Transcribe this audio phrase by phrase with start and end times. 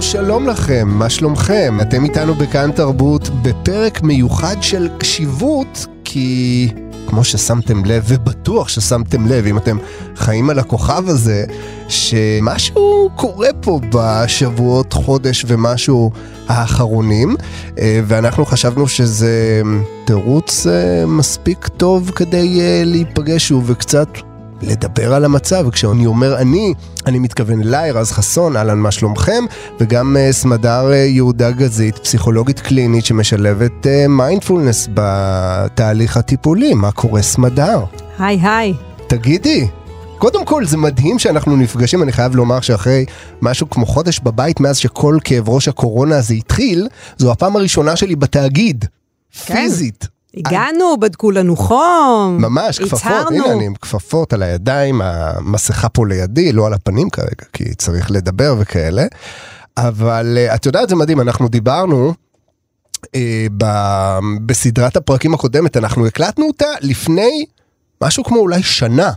[0.00, 1.78] שלום שלום לכם, מה שלומכם?
[1.82, 6.68] אתם איתנו בכאן תרבות בפרק מיוחד של קשיבות, כי
[7.06, 9.76] כמו ששמתם לב, ובטוח ששמתם לב, אם אתם
[10.16, 11.44] חיים על הכוכב הזה,
[11.88, 16.10] שמשהו קורה פה בשבועות, חודש ומשהו
[16.48, 17.36] האחרונים,
[17.78, 19.62] אה, ואנחנו חשבנו שזה
[20.04, 24.08] תירוץ אה, מספיק טוב כדי אה, להיפגש שוב וקצת
[24.62, 26.74] לדבר על המצב, וכשאני אומר אני,
[27.06, 29.44] אני מתכוון אליי, רז חסון, אהלן מה שלומכם,
[29.80, 36.74] וגם uh, סמדר uh, יהודה גזית, פסיכולוגית קלינית שמשלבת מיינדפולנס uh, בתהליך הטיפולי.
[36.74, 37.84] מה קורה סמדר?
[38.18, 38.74] היי היי.
[39.06, 39.68] תגידי,
[40.18, 43.04] קודם כל זה מדהים שאנחנו נפגשים, אני חייב לומר שאחרי
[43.42, 48.16] משהו כמו חודש בבית מאז שכל כאב ראש הקורונה הזה התחיל, זו הפעם הראשונה שלי
[48.16, 48.84] בתאגיד.
[49.46, 49.54] כן.
[49.54, 50.15] פיזית.
[50.36, 56.52] הגענו, בדקו לנו חום, ממש, כפפות, הנה אני עם כפפות על הידיים, המסכה פה לידי,
[56.52, 59.06] לא על הפנים כרגע, כי צריך לדבר וכאלה.
[59.76, 62.14] אבל אה, את יודעת, זה מדהים, אנחנו דיברנו
[63.14, 63.64] אה, ב,
[64.46, 67.46] בסדרת הפרקים הקודמת, אנחנו הקלטנו אותה לפני
[68.02, 69.10] משהו כמו אולי שנה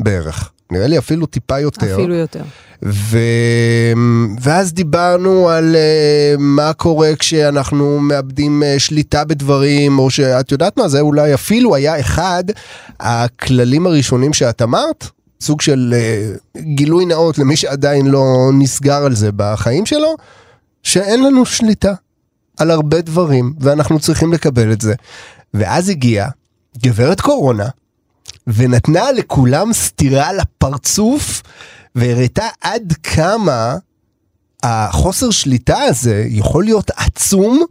[0.00, 0.50] בערך.
[0.70, 1.94] נראה לי אפילו טיפה יותר.
[1.94, 2.42] אפילו יותר.
[2.82, 3.18] ו...
[4.40, 10.88] ואז דיברנו על uh, מה קורה כשאנחנו מאבדים uh, שליטה בדברים, או שאת יודעת מה,
[10.88, 12.44] זה אולי אפילו היה אחד
[13.00, 15.06] הכללים הראשונים שאת אמרת,
[15.40, 15.94] סוג של
[16.56, 20.16] uh, גילוי נאות למי שעדיין לא נסגר על זה בחיים שלו,
[20.82, 21.92] שאין לנו שליטה
[22.58, 24.94] על הרבה דברים, ואנחנו צריכים לקבל את זה.
[25.54, 26.28] ואז הגיעה
[26.78, 27.68] גברת קורונה,
[28.46, 31.42] ונתנה לכולם סטירה לפרצוף,
[31.94, 33.76] והראתה עד כמה
[34.62, 37.64] החוסר שליטה הזה יכול להיות עצום,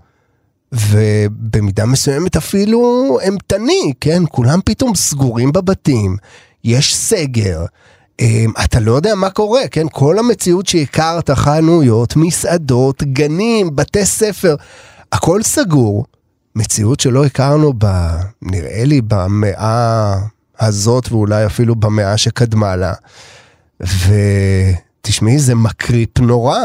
[0.72, 4.24] ובמידה מסוימת אפילו אימתני, כן?
[4.30, 6.18] כולם פתאום סגורים בבתים,
[6.64, 7.66] יש סגר.
[8.20, 9.88] אמ, אתה לא יודע מה קורה, כן?
[9.92, 14.56] כל המציאות שהכרת, חנויות, מסעדות, גנים, בתי ספר,
[15.12, 16.06] הכל סגור.
[16.56, 17.86] מציאות שלא הכרנו ב...
[18.42, 20.16] נראה לי במאה
[20.60, 22.94] הזאת ואולי אפילו במאה שקדמה לה.
[23.80, 26.60] ותשמעי, זה מקריפ נורא.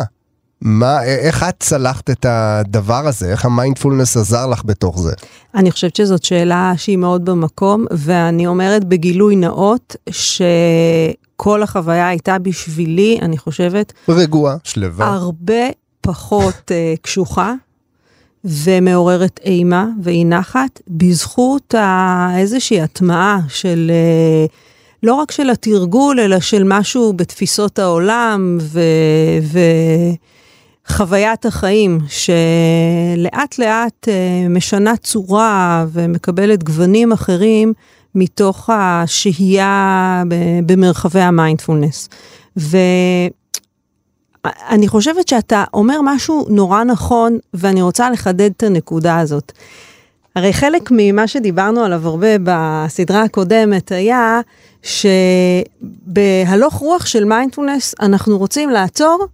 [0.60, 3.30] מה, איך את צלחת את הדבר הזה?
[3.30, 5.12] איך המיינדפולנס עזר לך בתוך זה?
[5.54, 13.18] אני חושבת שזאת שאלה שהיא מאוד במקום, ואני אומרת בגילוי נאות, שכל החוויה הייתה בשבילי,
[13.22, 13.92] אני חושבת...
[14.08, 15.06] רגועה, שלווה.
[15.06, 15.62] הרבה
[16.00, 17.54] פחות uh, קשוחה.
[18.44, 21.74] ומעוררת אימה ואי נחת, בזכות
[22.38, 24.46] איזושהי הטמעה של, אה,
[25.02, 28.80] לא רק של התרגול, אלא של משהו בתפיסות העולם ו,
[30.88, 37.72] וחוויית החיים, שלאט לאט אה, משנה צורה ומקבלת גוונים אחרים
[38.14, 40.22] מתוך השהייה
[40.66, 42.08] במרחבי המיינדפולנס.
[42.58, 42.76] ו...
[44.44, 49.52] אני חושבת שאתה אומר משהו נורא נכון, ואני רוצה לחדד את הנקודה הזאת.
[50.36, 54.40] הרי חלק ממה שדיברנו עליו הרבה בסדרה הקודמת היה
[54.82, 59.26] שבהלוך רוח של מיינדפולנס אנחנו רוצים לעצור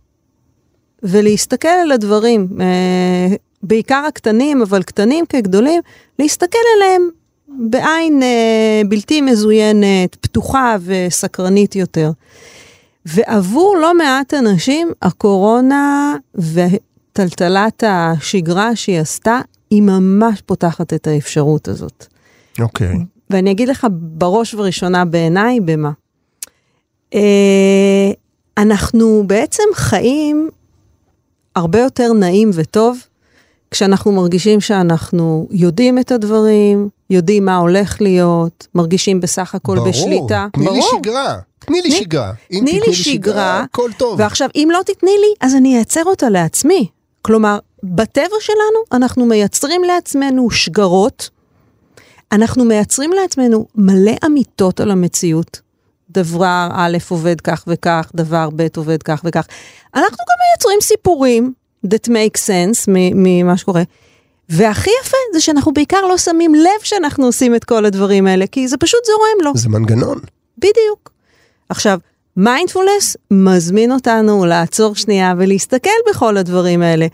[1.03, 5.83] ולהסתכל על הדברים, אה, בעיקר הקטנים, אבל קטנים כגדולים,
[6.19, 7.09] להסתכל עליהם
[7.49, 12.11] בעין אה, בלתי מזוינת, פתוחה וסקרנית יותר.
[13.07, 19.41] ועבור לא מעט אנשים, הקורונה וטלטלת השגרה שהיא עשתה,
[19.71, 22.07] היא ממש פותחת את האפשרות הזאת.
[22.61, 22.95] אוקיי.
[22.95, 22.99] Okay.
[23.31, 25.91] ואני אגיד לך בראש ובראשונה בעיניי, במה.
[27.15, 28.11] אה,
[28.59, 30.49] אנחנו בעצם חיים
[31.57, 32.99] הרבה יותר נעים וטוב,
[33.77, 40.47] כשאנחנו מרגישים שאנחנו יודעים את הדברים, יודעים מה הולך להיות, מרגישים בסך הכל ברור, בשליטה.
[40.57, 41.39] ברור, תני לי שגרה.
[41.59, 42.33] תני לי שגרה.
[42.53, 44.21] אם תני לי שגרה, הכל טוב.
[44.21, 46.89] ועכשיו, אם לא תתני לי, אז אני אייצר אותה לעצמי.
[47.23, 51.31] כלומר, בטבע שלנו, אנחנו מייצרים לעצמנו שגרות,
[52.33, 55.61] אנחנו מייצרים לעצמנו מלא אמיתות על המציאות.
[56.11, 59.47] דבר א' עובד כך וכך, דבר ב' עובד כך וכך.
[59.95, 61.53] אנחנו גם מייצרים סיפורים
[61.87, 63.83] that make sense ממה שקורה.
[64.49, 68.69] והכי יפה זה שאנחנו בעיקר לא שמים לב שאנחנו עושים את כל הדברים האלה, כי
[68.69, 69.53] זה פשוט זורם לו.
[69.55, 70.19] זה מנגנון.
[70.59, 71.11] בדיוק.
[71.69, 71.99] עכשיו,
[72.37, 77.07] מיינדפולנס מזמין אותנו לעצור שנייה ולהסתכל בכל הדברים האלה.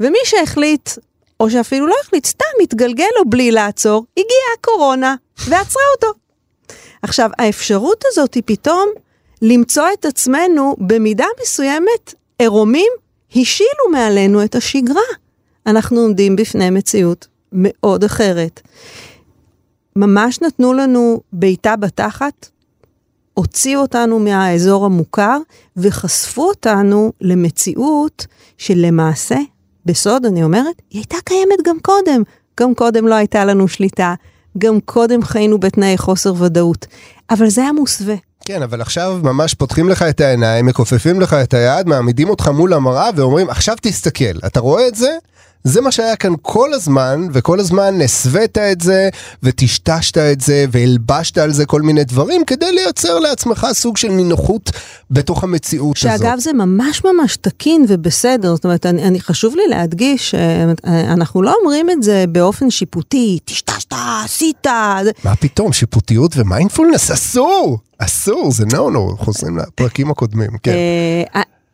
[0.00, 0.90] ומי שהחליט,
[1.40, 6.18] או שאפילו לא החליט, סתם מתגלגל לו בלי לעצור, הגיעה הקורונה ועצרה אותו.
[7.02, 8.88] עכשיו, האפשרות הזאת היא פתאום
[9.42, 12.92] למצוא את עצמנו במידה מסוימת עירומים,
[13.36, 15.02] השילו מעלינו את השגרה.
[15.66, 18.60] אנחנו עומדים בפני מציאות מאוד אחרת.
[19.96, 22.48] ממש נתנו לנו בעיטה בתחת,
[23.34, 25.38] הוציאו אותנו מהאזור המוכר
[25.76, 28.26] וחשפו אותנו למציאות
[28.58, 29.38] שלמעשה,
[29.86, 32.22] בסוד אני אומרת, היא הייתה קיימת גם קודם.
[32.60, 34.14] גם קודם לא הייתה לנו שליטה,
[34.58, 36.86] גם קודם חיינו בתנאי חוסר ודאות,
[37.30, 38.14] אבל זה היה מוסווה.
[38.44, 42.72] כן, אבל עכשיו ממש פותחים לך את העיניים, מכופפים לך את היד, מעמידים אותך מול
[42.72, 45.16] המראה ואומרים, עכשיו תסתכל, אתה רואה את זה?
[45.64, 49.08] זה מה שהיה כאן כל הזמן, וכל הזמן הסווית את זה,
[49.42, 54.70] וטשטשת את זה, והלבשת על זה כל מיני דברים, כדי לייצר לעצמך סוג של נינוחות
[55.10, 56.26] בתוך המציאות שאגב, הזאת.
[56.26, 60.72] שאגב, זה ממש ממש תקין ובסדר, זאת אומרת, אני, אני חשוב לי להדגיש, אה,
[61.12, 63.92] אנחנו לא אומרים את זה באופן שיפוטי, טשטשת,
[64.24, 64.66] עשית.
[65.24, 67.10] מה פתאום, שיפוטיות ומיינדפולנס?
[67.10, 67.78] אסור!
[67.98, 70.72] אסור, זה נו נו, חוזרים לפרקים הקודמים, כן.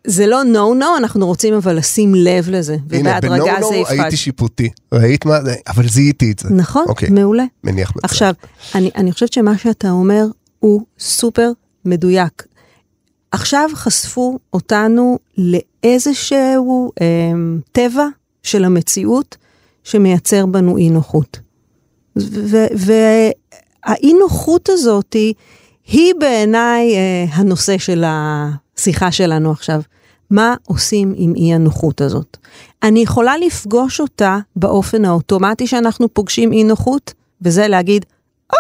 [0.06, 3.48] זה לא נו נו, אנחנו רוצים אבל לשים לב לזה, ובהדרגה זה יפחד.
[3.48, 5.54] הנה, בנו נו הייתי שיפוטי, ראית מה זה?
[5.68, 6.48] אבל זיהיתי את זה.
[6.50, 7.10] נכון, אוקיי.
[7.10, 7.44] מעולה.
[7.64, 8.04] מניח בצד.
[8.04, 8.34] עכשיו,
[8.74, 10.26] אני, אני חושבת שמה שאתה אומר
[10.58, 11.50] הוא סופר
[11.84, 12.46] מדויק.
[13.30, 17.06] עכשיו חשפו אותנו לאיזשהו אה,
[17.72, 18.06] טבע
[18.42, 19.36] של המציאות
[19.84, 21.40] שמייצר בנו אי נוחות.
[22.76, 25.16] והאי נוחות הזאת
[25.84, 28.04] היא, בעיניי אה, הנושא של
[28.80, 29.80] השיחה שלנו עכשיו.
[30.30, 32.36] מה עושים עם אי הנוחות הזאת?
[32.82, 38.04] אני יכולה לפגוש אותה באופן האוטומטי שאנחנו פוגשים אי נוחות, וזה להגיד,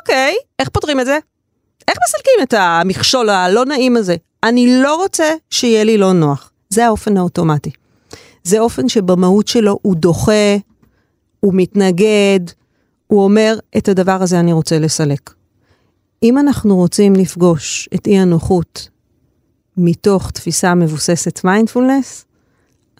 [0.00, 1.18] אוקיי, איך פותרים את זה?
[1.88, 4.16] איך מסלקים את המכשול הלא נעים הזה?
[4.42, 6.50] אני לא רוצה שיהיה לי לא נוח.
[6.70, 7.70] זה האופן האוטומטי.
[8.44, 10.56] זה אופן שבמהות שלו הוא דוחה,
[11.40, 12.40] הוא מתנגד,
[13.06, 15.30] הוא אומר, את הדבר הזה אני רוצה לסלק.
[16.22, 18.88] אם אנחנו רוצים לפגוש את אי הנוחות
[19.80, 22.24] מתוך תפיסה מבוססת מיינדפולנס,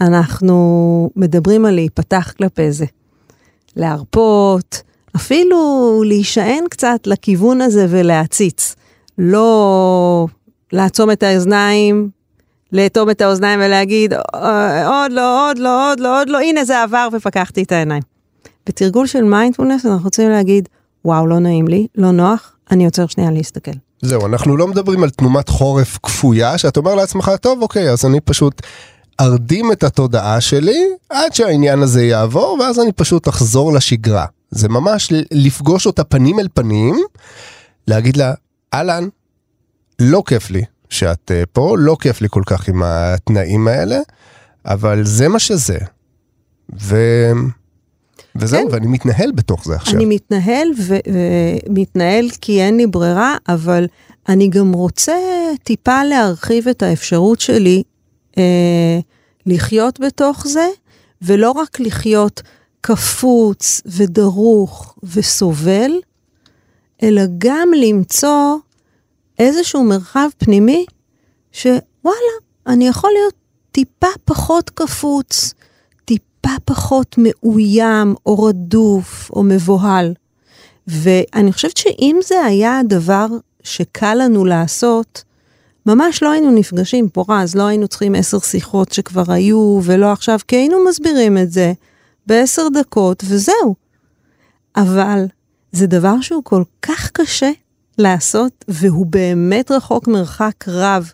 [0.01, 2.87] אנחנו מדברים על להיפתח כלפי זה.
[3.77, 4.83] להרפות,
[5.17, 8.75] אפילו להישען קצת לכיוון הזה ולהציץ.
[9.19, 10.27] לא
[10.73, 12.11] לעצום את האוזניים,
[12.73, 14.15] לאטום את האוזניים ולהגיד,
[14.87, 18.03] עוד לא, עוד לא, עוד לא, עוד לא, הנה זה עבר ופקחתי את העיניים.
[18.67, 20.69] בתרגול של מיינדפולנס אנחנו רוצים להגיד,
[21.05, 23.90] וואו, לא נעים לי, לא נוח, אני עוצר שנייה להסתכל.
[24.03, 28.21] זהו, אנחנו לא מדברים על תנומת חורף כפויה, שאתה אומר לעצמך, טוב, אוקיי, אז אני
[28.21, 28.63] פשוט
[29.21, 34.27] ארדים את התודעה שלי עד שהעניין הזה יעבור, ואז אני פשוט אחזור לשגרה.
[34.51, 36.97] זה ממש לפגוש אותה פנים אל פנים,
[37.87, 38.35] להגיד לה,
[38.75, 39.09] אהלן,
[39.99, 43.99] לא כיף לי שאת uh, פה, לא כיף לי כל כך עם התנאים האלה,
[44.67, 45.79] אבל זה מה שזה.
[46.81, 46.97] ו...
[48.37, 48.75] וזהו, כן.
[48.75, 49.95] ואני מתנהל בתוך זה עכשיו.
[49.95, 50.69] אני מתנהל
[51.69, 53.87] ומתנהל כי אין לי ברירה, אבל
[54.29, 55.17] אני גם רוצה
[55.63, 57.83] טיפה להרחיב את האפשרות שלי
[58.39, 58.99] אה,
[59.47, 60.69] לחיות בתוך זה,
[61.23, 62.43] ולא רק לחיות
[62.81, 65.91] קפוץ ודרוך וסובל,
[67.03, 68.57] אלא גם למצוא
[69.39, 70.87] איזשהו מרחב פנימי
[71.53, 72.37] שוואלה,
[72.67, 73.35] אני יכול להיות
[73.73, 75.55] טיפה פחות קפוץ,
[76.41, 80.15] טיפה פחות מאוים או רדוף או מבוהל.
[80.87, 83.27] ואני חושבת שאם זה היה הדבר
[83.63, 85.25] שקל לנו לעשות,
[85.87, 90.39] ממש לא היינו נפגשים פה רז, לא היינו צריכים עשר שיחות שכבר היו ולא עכשיו,
[90.49, 91.73] כי היינו מסבירים את זה
[92.27, 93.75] בעשר דקות וזהו.
[94.77, 95.25] אבל
[95.73, 97.51] זה דבר שהוא כל כך קשה
[97.99, 101.13] לעשות, והוא באמת רחוק מרחק רב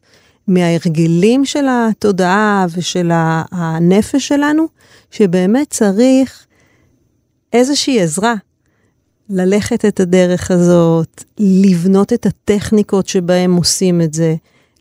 [0.48, 3.10] מההרגלים של התודעה ושל
[3.52, 4.66] הנפש שלנו,
[5.10, 6.46] שבאמת צריך
[7.52, 8.34] איזושהי עזרה
[9.30, 14.34] ללכת את הדרך הזאת, לבנות את הטכניקות שבהם עושים את זה,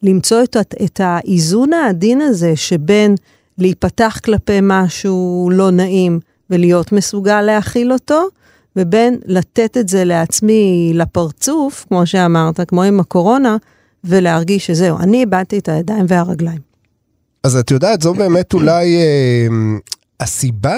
[0.04, 3.16] למצוא את, את האיזון העדין הזה שבין
[3.58, 6.20] להיפתח כלפי משהו לא נעים
[6.50, 8.28] ולהיות מסוגל להכיל אותו,
[8.76, 13.58] ובין לתת את זה לעצמי לפרצוף, כמו שאמרת, כמו עם הקורונה,
[14.06, 16.60] ולהרגיש שזהו, אני איבדתי את הידיים והרגליים.
[17.44, 19.48] אז את יודעת, זו באמת אולי אה,
[20.20, 20.78] הסיבה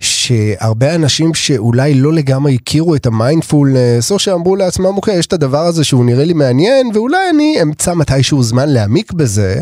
[0.00, 5.66] שהרבה אנשים שאולי לא לגמרי הכירו את המיינדפולנס, או שאמרו לעצמם, אוקיי, יש את הדבר
[5.66, 9.60] הזה שהוא נראה לי מעניין, ואולי אני אמצא מתישהו זמן להעמיק בזה,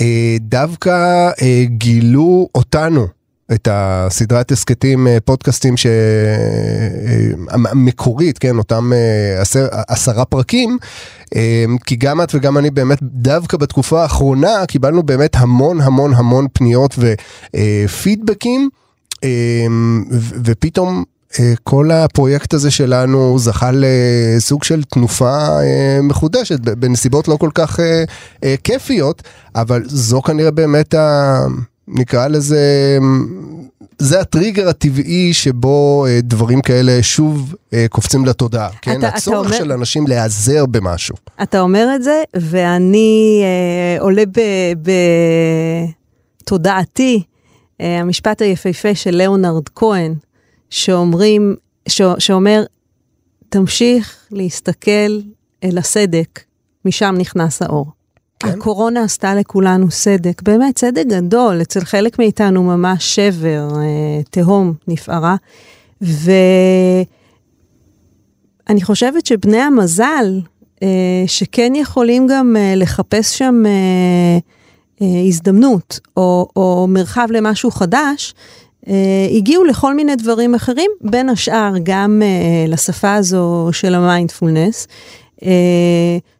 [0.00, 3.06] אה, דווקא אה, גילו אותנו.
[3.54, 5.74] את הסדרת הסכתים, אה, פודקאסטים
[7.48, 8.92] המקורית, כן, אותם
[9.40, 10.78] עשר, עשרה פרקים,
[11.86, 16.94] כי גם את וגם אני באמת דווקא בתקופה האחרונה קיבלנו באמת המון המון המון פניות
[17.54, 18.68] ופידבקים.
[19.22, 20.04] אמ,
[20.44, 21.04] ופתאום
[21.38, 27.80] אה, כל הפרויקט הזה שלנו זכה לסוג של תנופה אה, מחודשת בנסיבות לא כל כך
[27.80, 29.22] אה, כיפיות,
[29.54, 30.94] אבל זו כנראה באמת
[31.94, 32.98] נקרא לזה,
[33.98, 38.98] זה הטריגר הטבעי שבו אה, דברים כאלה שוב אה, קופצים לתודעה, כן?
[38.98, 41.16] אתה הצורך אומר- של אנשים להיעזר במשהו.
[41.42, 44.22] אתה אומר את זה, ואני אה, עולה
[46.42, 47.22] בתודעתי
[47.80, 50.14] אה, המשפט היפהפה של ליאונרד כהן,
[50.70, 51.56] שאומרים,
[51.88, 52.62] ש, שאומר,
[53.48, 55.20] תמשיך להסתכל
[55.64, 56.40] אל הסדק,
[56.84, 57.86] משם נכנס האור.
[58.40, 58.48] כן.
[58.48, 65.36] הקורונה עשתה לכולנו סדק, באמת סדק גדול, אצל חלק מאיתנו ממש שבר, אה, תהום נפערה.
[66.00, 67.12] ואני
[68.82, 70.40] חושבת שבני המזל,
[70.82, 70.88] אה,
[71.26, 73.62] שכן יכולים גם אה, לחפש שם
[75.26, 78.34] הזדמנות, או, או מרחב למשהו חדש,
[79.36, 82.22] הגיעו לכל מיני דברים אחרים, בין השאר גם
[82.68, 84.86] לשפה הזו של המיינדפולנס,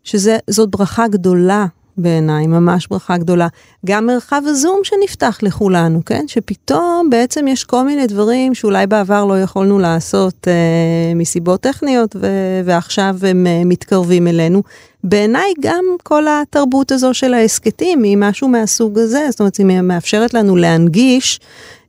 [0.05, 1.67] שזאת ברכה גדולה
[2.03, 3.49] בעיניי, ממש ברכה גדולה.
[3.87, 6.25] גם מרחב הזום שנפתח לכולנו, כן?
[6.29, 12.61] שפתאום בעצם יש כל מיני דברים שאולי בעבר לא יכולנו לעשות אה, מסיבות טכניות, ו-
[12.65, 14.63] ועכשיו הם אה, מתקרבים אלינו.
[15.05, 20.35] בעיניי גם כל התרבות הזו של ההסכתים היא משהו מהסוג הזה, זאת אומרת, היא מאפשרת
[20.35, 21.41] לנו להנגיש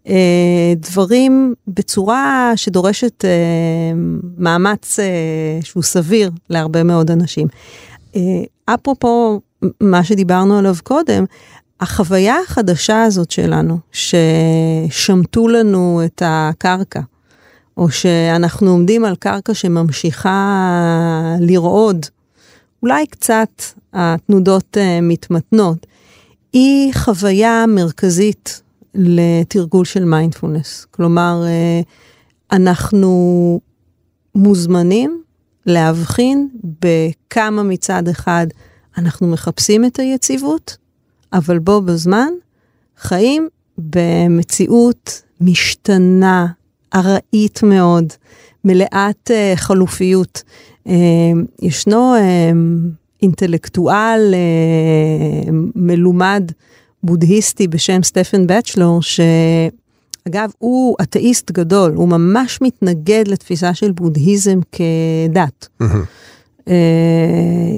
[0.07, 3.29] אה, דברים בצורה שדורשת אה,
[4.37, 5.05] מאמץ אה,
[5.63, 7.47] שהוא סביר להרבה מאוד אנשים.
[8.15, 8.21] אה,
[8.65, 9.41] אפרופו
[9.81, 11.25] מה שדיברנו עליו קודם,
[11.81, 17.01] החוויה החדשה הזאת שלנו, ששמטו לנו את הקרקע,
[17.77, 22.05] או שאנחנו עומדים על קרקע שממשיכה לרעוד,
[22.83, 23.49] אולי קצת
[23.93, 25.87] התנודות אה, מתמתנות,
[26.53, 28.61] היא חוויה מרכזית
[28.95, 30.85] לתרגול של מיינדפולנס.
[30.91, 31.81] כלומר, אה,
[32.51, 33.59] אנחנו
[34.35, 35.21] מוזמנים
[35.65, 36.49] להבחין
[36.81, 38.47] בכמה מצד אחד
[38.97, 40.77] אנחנו מחפשים את היציבות,
[41.33, 42.29] אבל בו בזמן
[42.97, 46.47] חיים במציאות משתנה,
[46.95, 48.05] ארעית מאוד,
[48.65, 50.43] מלאת uh, חלופיות.
[50.87, 50.91] Uh,
[51.61, 52.19] ישנו uh,
[53.21, 56.51] אינטלקטואל uh, מלומד
[57.03, 65.67] בודהיסטי בשם סטפן בצ'לור, שאגב, הוא אתאיסט גדול, הוא ממש מתנגד לתפיסה של בודהיזם כדת.
[65.81, 65.87] אה,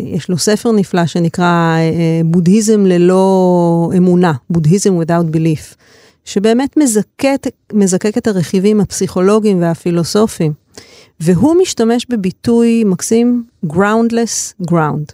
[0.05, 5.75] יש לו ספר נפלא שנקרא אה, בודהיזם ללא אמונה, בודהיזם without belief,
[6.25, 10.53] שבאמת מזקק, מזקק את הרכיבים הפסיכולוגיים והפילוסופיים.
[11.19, 15.13] והוא משתמש בביטוי מקסים groundless ground.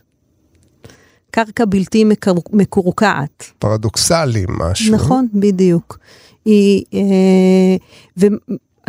[1.32, 2.06] קרקע בלתי
[2.54, 3.44] מקורקעת.
[3.60, 4.96] פרדוקסלי משהו.
[4.96, 5.98] נכון, בדיוק.
[6.46, 7.76] היא, אה,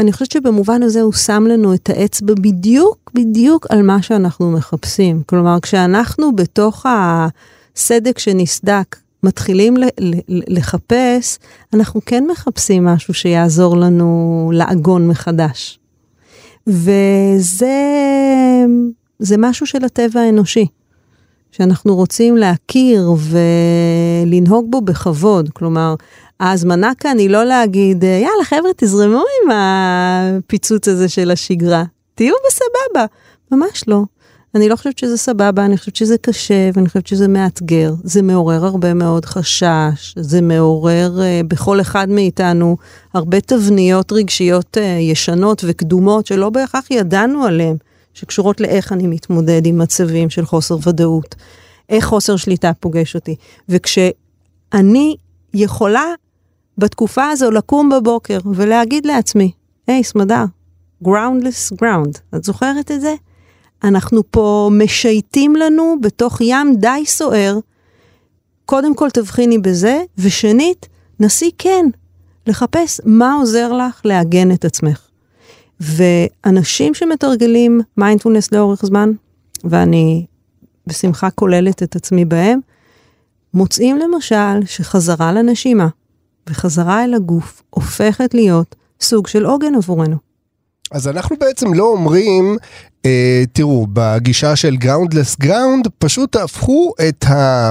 [0.00, 5.22] ואני חושבת שבמובן הזה הוא שם לנו את האצבע בדיוק, בדיוק על מה שאנחנו מחפשים.
[5.26, 9.76] כלומר, כשאנחנו בתוך הסדק שנסדק, מתחילים
[10.28, 11.38] לחפש,
[11.74, 15.78] אנחנו כן מחפשים משהו שיעזור לנו לעגון מחדש.
[16.66, 17.76] וזה
[19.18, 20.66] זה משהו של הטבע האנושי.
[21.52, 23.14] שאנחנו רוצים להכיר
[24.26, 25.50] ולנהוג בו בכבוד.
[25.52, 25.94] כלומר,
[26.40, 31.84] ההזמנה כאן היא לא להגיד, יאללה חבר'ה, תזרמו עם הפיצוץ הזה של השגרה.
[32.14, 33.06] תהיו בסבבה.
[33.52, 34.02] ממש לא.
[34.54, 37.94] אני לא חושבת שזה סבבה, אני חושבת שזה קשה, ואני חושבת שזה מאתגר.
[38.04, 42.76] זה מעורר הרבה מאוד חשש, זה מעורר uh, בכל אחד מאיתנו
[43.14, 47.76] הרבה תבניות רגשיות uh, ישנות וקדומות שלא בהכרח ידענו עליהן.
[48.20, 51.34] שקשורות לאיך אני מתמודד עם מצבים של חוסר ודאות,
[51.88, 53.36] איך חוסר שליטה פוגש אותי.
[53.68, 55.16] וכשאני
[55.54, 56.04] יכולה
[56.78, 59.52] בתקופה הזו לקום בבוקר ולהגיד לעצמי,
[59.86, 60.44] היי, hey, סמדר,
[61.04, 63.14] groundless ground, את זוכרת את זה?
[63.84, 67.58] אנחנו פה משייטים לנו בתוך ים די סוער.
[68.64, 70.88] קודם כל תבחיני בזה, ושנית,
[71.20, 71.86] נסי כן
[72.46, 75.09] לחפש מה עוזר לך לעגן את עצמך.
[75.80, 79.10] ואנשים שמתרגלים מיינדפולנס לאורך זמן,
[79.64, 80.26] ואני
[80.86, 82.58] בשמחה כוללת את עצמי בהם,
[83.54, 85.88] מוצאים למשל שחזרה לנשימה
[86.48, 90.16] וחזרה אל הגוף הופכת להיות סוג של עוגן עבורנו.
[90.90, 92.56] אז אנחנו בעצם לא אומרים,
[93.06, 97.70] אה, תראו, בגישה של Groundless Ground, פשוט תהפכו את ה...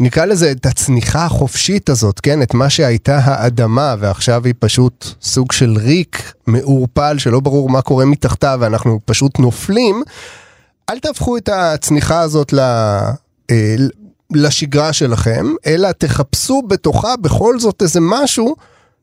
[0.00, 2.42] נקרא לזה את הצניחה החופשית הזאת, כן?
[2.42, 8.04] את מה שהייתה האדמה ועכשיו היא פשוט סוג של ריק מעורפל שלא ברור מה קורה
[8.04, 10.02] מתחתיו ואנחנו פשוט נופלים.
[10.90, 12.58] אל תהפכו את הצניחה הזאת ל...
[13.50, 13.76] אה,
[14.30, 18.56] לשגרה שלכם, אלא תחפשו בתוכה בכל זאת איזה משהו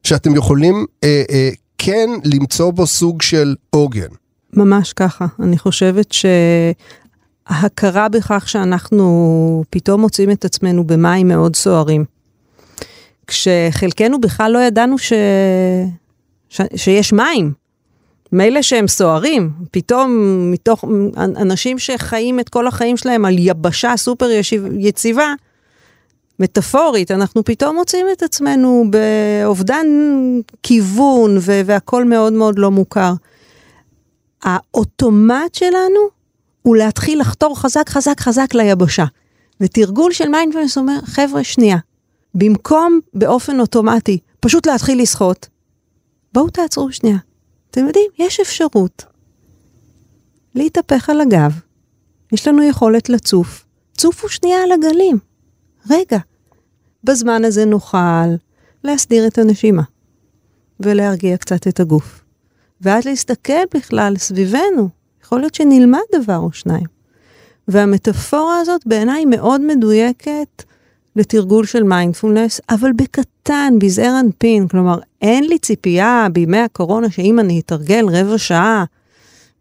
[0.04, 4.08] שאתם יכולים אה, אה, כן למצוא בו סוג של עוגן.
[4.54, 5.26] ממש ככה.
[5.40, 6.14] אני חושבת
[7.52, 12.06] שההכרה בכך שאנחנו פתאום מוצאים את עצמנו במים מאוד סוערים.
[13.28, 15.14] כשחלקנו בכלל לא ידענו ש...
[16.50, 16.62] ש...
[16.76, 17.54] שיש מים.
[18.32, 20.12] מילא שהם סוערים, פתאום
[20.52, 20.86] מתוך
[21.18, 24.30] אנשים שחיים את כל החיים שלהם על יבשה סופר
[24.80, 25.34] יציבה,
[26.40, 29.88] מטאפורית, אנחנו פתאום מוצאים את עצמנו באובדן
[30.64, 33.14] כיוון והכל מאוד מאוד לא מוכר.
[34.44, 36.21] האוטומט שלנו
[36.62, 39.06] הוא להתחיל לחתור חזק חזק חזק ליבשה.
[39.62, 41.78] ותרגול של מיינדפולנס אומר, חבר'ה, שנייה,
[42.36, 45.48] במקום באופן אוטומטי פשוט להתחיל לשחות,
[46.34, 47.18] בואו תעצרו שנייה.
[47.72, 49.06] אתם יודעים, יש אפשרות
[50.56, 51.60] להתהפך על הגב,
[52.32, 53.66] יש לנו יכולת לצוף,
[53.98, 55.18] צופו שנייה על הגלים.
[55.90, 56.18] רגע,
[57.04, 58.28] בזמן הזה נוכל
[58.84, 59.84] להסדיר את הנשימה
[60.80, 62.24] ולהרגיע קצת את הגוף.
[62.82, 64.90] ואז להסתכל בכלל סביבנו,
[65.32, 66.86] יכול להיות שנלמד דבר או שניים.
[67.68, 70.64] והמטאפורה הזאת בעיניי מאוד מדויקת
[71.16, 74.68] לתרגול של מיינדפולנס, אבל בקטן, בזעיר אנפין.
[74.68, 78.86] כלומר, אין לי ציפייה בימי הקורונה שאם אני אתרגל רבע שעה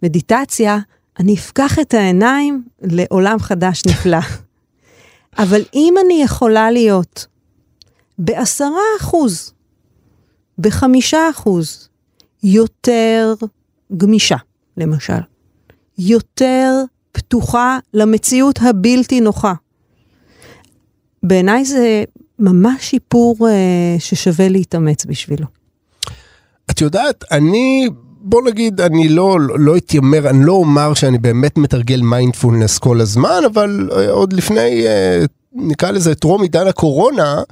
[0.03, 0.79] מדיטציה,
[1.21, 4.19] אני אפקח את העיניים לעולם חדש נפלא.
[5.43, 7.27] אבל אם אני יכולה להיות
[8.19, 9.53] בעשרה אחוז,
[10.59, 11.89] בחמישה אחוז,
[12.43, 13.35] יותר
[13.97, 14.37] גמישה,
[14.77, 15.29] למשל,
[16.00, 19.54] יותר פתוחה למציאות הבלתי נוחה.
[21.23, 22.04] בעיניי זה
[22.38, 25.47] ממש שיפור אה, ששווה להתאמץ בשבילו.
[26.71, 27.88] את יודעת, אני,
[28.21, 33.42] בוא נגיד, אני לא, לא אתיימר, אני לא אומר שאני באמת מתרגל מיינדפולנס כל הזמן,
[33.47, 37.42] אבל אה, עוד לפני, אה, נקרא לזה טרום עידן הקורונה,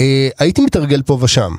[0.00, 1.52] אה, הייתי מתרגל פה ושם.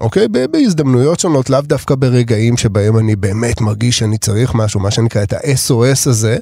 [0.00, 0.28] אוקיי?
[0.50, 5.32] בהזדמנויות שונות, לאו דווקא ברגעים שבהם אני באמת מרגיש שאני צריך משהו, מה שנקרא את
[5.32, 6.36] ה-SOS הזה.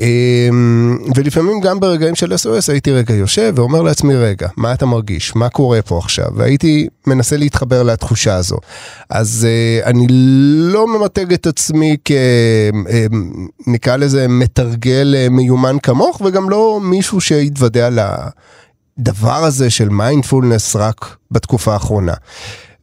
[0.00, 5.36] אמ, ולפעמים גם ברגעים של SOS הייתי רגע יושב ואומר לעצמי, רגע, מה אתה מרגיש?
[5.36, 6.26] מה קורה פה עכשיו?
[6.36, 8.56] והייתי מנסה להתחבר לתחושה הזו.
[9.10, 10.06] אז אה, אני
[10.72, 12.10] לא ממתג את עצמי כ...
[12.90, 17.88] אמ, נקרא לזה מתרגל אה, מיומן כמוך, וגם לא מישהו שיתוודע
[18.98, 22.14] לדבר הזה של מיינדפולנס רק בתקופה האחרונה.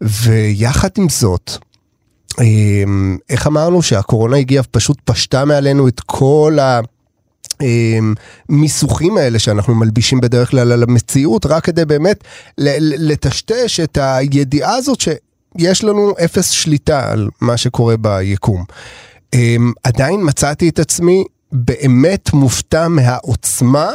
[0.02, 1.52] ויחד עם זאת,
[2.42, 6.80] אמ, איך אמרנו שהקורונה הגיעה פשוט פשטה מעלינו את כל ה...
[8.50, 12.24] מיסוכים האלה שאנחנו מלבישים בדרך כלל על המציאות, רק כדי באמת
[12.58, 18.64] לטשטש את הידיעה הזאת שיש לנו אפס שליטה על מה שקורה ביקום.
[19.34, 23.90] אמ, עדיין מצאתי את עצמי באמת מופתע מהעוצמה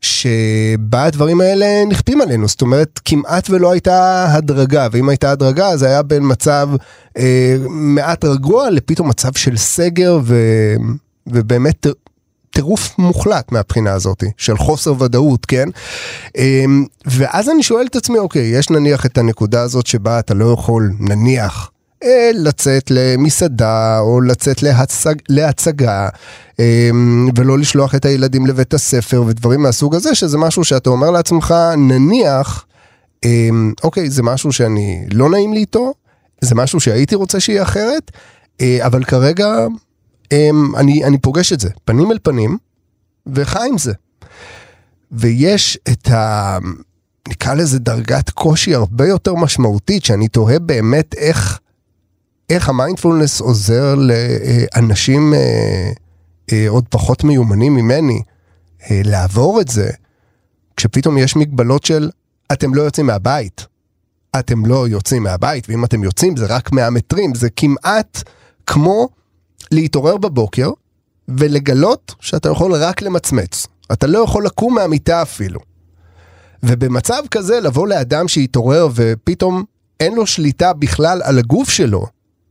[0.00, 5.86] שבה הדברים האלה נכפים עלינו, זאת אומרת כמעט ולא הייתה הדרגה, ואם הייתה הדרגה זה
[5.86, 6.68] היה בין מצב
[7.18, 10.36] אה, מעט רגוע לפתאום מצב של סגר ו,
[11.26, 11.86] ובאמת
[12.50, 15.68] טירוף מוחלט מהבחינה הזאת, של חוסר ודאות, כן?
[16.36, 16.64] אה,
[17.06, 20.90] ואז אני שואל את עצמי, אוקיי, יש נניח את הנקודה הזאת שבה אתה לא יכול,
[20.98, 21.70] נניח,
[22.34, 26.08] לצאת למסעדה או לצאת להצג, להצגה
[26.60, 26.90] אה,
[27.36, 32.64] ולא לשלוח את הילדים לבית הספר ודברים מהסוג הזה, שזה משהו שאתה אומר לעצמך, נניח,
[33.24, 33.48] אה,
[33.84, 35.94] אוקיי, זה משהו שאני לא נעים לי איתו,
[36.40, 38.10] זה משהו שהייתי רוצה שיהיה אחרת,
[38.80, 39.66] אבל כרגע
[40.76, 42.58] אני, אני פוגש את זה, פנים אל פנים,
[43.26, 43.92] וחי עם זה.
[45.12, 46.58] ויש את ה...
[47.28, 51.60] נקרא לזה דרגת קושי הרבה יותר משמעותית, שאני תוהה באמת איך
[52.50, 55.92] איך המיינדפולנס עוזר לאנשים אה,
[56.52, 58.22] אה, עוד פחות מיומנים ממני
[58.90, 59.90] אה, לעבור את זה,
[60.76, 62.10] כשפתאום יש מגבלות של
[62.52, 63.66] אתם לא יוצאים מהבית.
[64.38, 68.22] אתם לא יוצאים מהבית, ואם אתם יוצאים זה רק 100 מטרים, זה כמעט
[68.66, 69.08] כמו
[69.70, 70.70] להתעורר בבוקר
[71.28, 73.66] ולגלות שאתה יכול רק למצמץ.
[73.92, 75.60] אתה לא יכול לקום מהמיטה אפילו.
[76.62, 79.64] ובמצב כזה לבוא לאדם שהתעורר ופתאום
[80.00, 82.06] אין לו שליטה בכלל על הגוף שלו,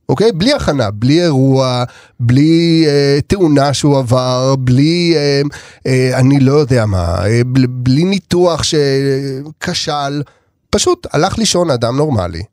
[0.09, 0.31] אוקיי?
[0.31, 1.83] בלי הכנה, בלי אירוע,
[2.19, 5.41] בלי אה, תאונה שהוא עבר, בלי, אה,
[5.87, 10.21] אה, אני לא יודע מה, אה, בלי, בלי ניתוח שכשל,
[10.69, 12.43] פשוט הלך לישון אדם נורמלי.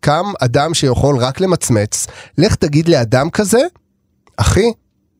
[0.00, 2.06] קם אדם שיכול רק למצמץ,
[2.38, 3.60] לך תגיד לאדם כזה,
[4.36, 4.72] אחי,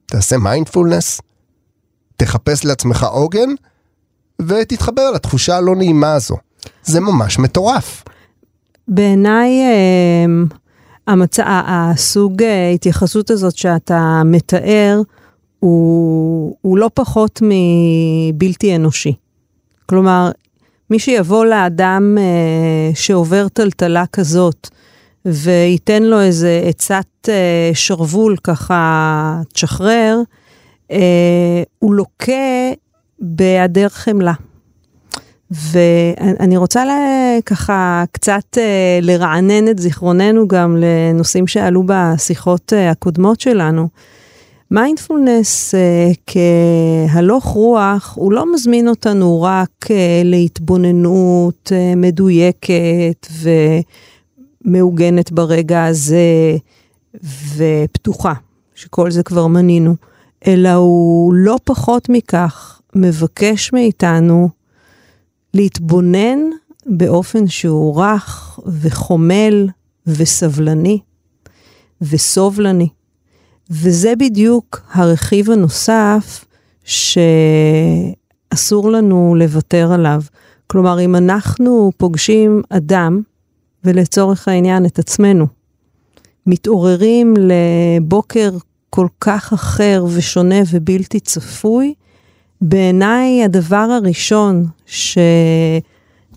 [0.06, 1.20] תעשה מיינדפולנס,
[2.16, 3.48] תחפש לעצמך עוגן,
[4.42, 6.36] ותתחבר לתחושה הלא נעימה הזו.
[6.84, 8.04] זה ממש מטורף.
[8.88, 10.56] בעיניי, אה...
[11.06, 11.36] המצ...
[11.46, 15.00] הסוג אה, התייחסות הזאת שאתה מתאר,
[15.60, 19.14] הוא, הוא לא פחות מבלתי אנושי.
[19.86, 20.30] כלומר,
[20.90, 24.68] מי שיבוא לאדם אה, שעובר טלטלה כזאת,
[25.24, 30.18] וייתן לו איזה עצת אה, שרוול ככה, תשחרר,
[30.90, 32.72] אה, הוא לוקה
[33.18, 34.32] בהיעדר חמלה.
[35.50, 36.84] ואני רוצה
[37.46, 43.88] ככה קצת אה, לרענן את זיכרוננו גם לנושאים שעלו בשיחות אה, הקודמות שלנו.
[44.70, 45.74] מיינדפולנס
[46.26, 49.86] כהלוך רוח, הוא לא מזמין אותנו רק
[50.24, 53.26] להתבוננות מדויקת
[54.64, 56.56] ומעוגנת ברגע הזה
[57.56, 58.32] ופתוחה,
[58.74, 59.94] שכל זה כבר מנינו,
[60.46, 64.48] אלא הוא לא פחות מכך מבקש מאיתנו
[65.54, 66.38] להתבונן
[66.86, 69.68] באופן שהוא רך וחומל
[70.06, 70.98] וסבלני
[72.00, 72.88] וסובלני.
[73.70, 76.44] וזה בדיוק הרכיב הנוסף
[76.84, 80.22] שאסור לנו לוותר עליו.
[80.66, 83.22] כלומר, אם אנחנו פוגשים אדם,
[83.84, 85.46] ולצורך העניין את עצמנו,
[86.46, 88.50] מתעוררים לבוקר
[88.90, 91.94] כל כך אחר ושונה ובלתי צפוי,
[92.60, 95.18] בעיניי הדבר הראשון ש...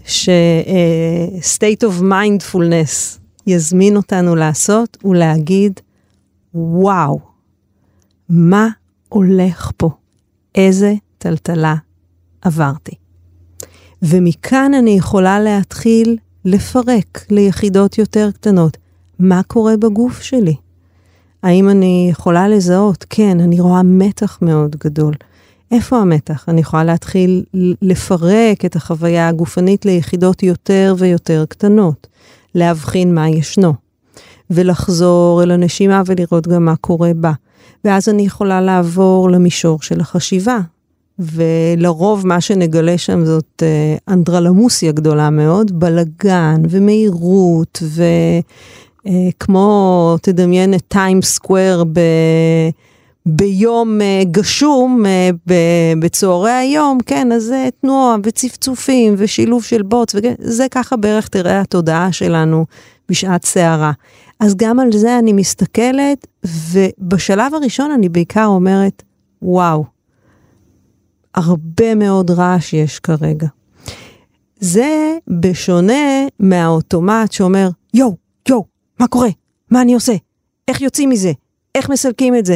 [0.05, 0.29] ש...
[0.29, 5.79] uh, state of mindfulness יזמין אותנו לעשות, הוא להגיד,
[6.53, 7.19] וואו,
[8.29, 8.67] מה
[9.09, 9.89] הולך פה?
[10.55, 11.75] איזה טלטלה
[12.41, 12.95] עברתי.
[14.01, 18.77] ומכאן אני יכולה להתחיל לפרק ליחידות יותר קטנות.
[19.19, 20.55] מה קורה בגוף שלי?
[21.43, 23.05] האם אני יכולה לזהות?
[23.09, 25.13] כן, אני רואה מתח מאוד גדול.
[25.73, 26.45] איפה המתח?
[26.47, 27.43] אני יכולה להתחיל
[27.81, 32.07] לפרק את החוויה הגופנית ליחידות יותר ויותר קטנות,
[32.55, 33.73] להבחין מה ישנו,
[34.49, 37.31] ולחזור אל הנשימה ולראות גם מה קורה בה.
[37.85, 40.59] ואז אני יכולה לעבור למישור של החשיבה,
[41.19, 47.83] ולרוב מה שנגלה שם זאת אה, אנדרלמוסיה גדולה מאוד, בלגן ומהירות,
[49.05, 51.99] וכמו, אה, תדמיין את טיים סקוואר ב...
[53.25, 55.51] ביום uh, גשום uh,
[55.99, 62.11] בצהרי היום, כן, אז זה תנועה וצפצופים ושילוב של בוץ, וזה ככה בערך תראה התודעה
[62.11, 62.65] שלנו
[63.09, 63.91] בשעת סערה.
[64.39, 69.03] אז גם על זה אני מסתכלת, ובשלב הראשון אני בעיקר אומרת,
[69.41, 69.85] וואו,
[71.35, 73.47] הרבה מאוד רעש יש כרגע.
[74.59, 78.15] זה בשונה מהאוטומט שאומר, יואו,
[78.49, 78.65] יואו,
[78.99, 79.29] מה קורה?
[79.71, 80.13] מה אני עושה?
[80.67, 81.31] איך יוצאים מזה?
[81.75, 82.55] איך מסלקים את זה?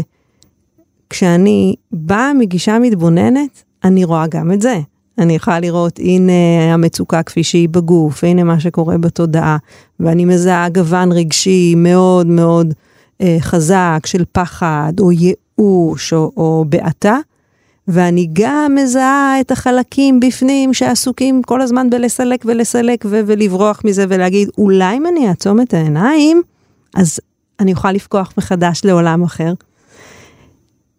[1.09, 4.79] כשאני באה מגישה מתבוננת, אני רואה גם את זה.
[5.17, 9.57] אני יכולה לראות, הנה המצוקה כפי שהיא בגוף, הנה מה שקורה בתודעה,
[9.99, 12.73] ואני מזהה גוון רגשי מאוד מאוד
[13.21, 17.17] אה, חזק של פחד, או ייאוש, או, או בעתה,
[17.87, 24.49] ואני גם מזהה את החלקים בפנים שעסוקים כל הזמן בלסלק ולסלק ו- ולברוח מזה ולהגיד,
[24.57, 26.41] אולי אם אני אעצום את העיניים,
[26.95, 27.19] אז
[27.59, 29.53] אני אוכל לפקוח מחדש לעולם אחר.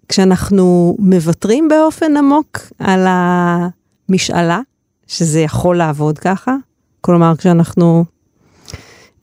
[0.09, 4.61] כשאנחנו מוותרים באופן עמוק על המשאלה,
[5.07, 6.57] שזה יכול לעבוד ככה,
[7.01, 8.05] כלומר כשאנחנו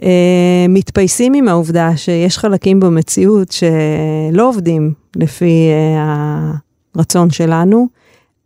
[0.03, 6.51] אה, מתפייסים עם העובדה שיש חלקים במציאות שלא עובדים לפי אה,
[6.95, 7.87] הרצון שלנו,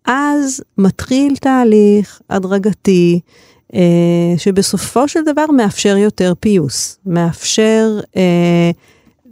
[0.06, 3.20] אז מתחיל תהליך הדרגתי,
[3.74, 8.72] אה, שבסופו של דבר מאפשר יותר פיוס, מאפשר אה,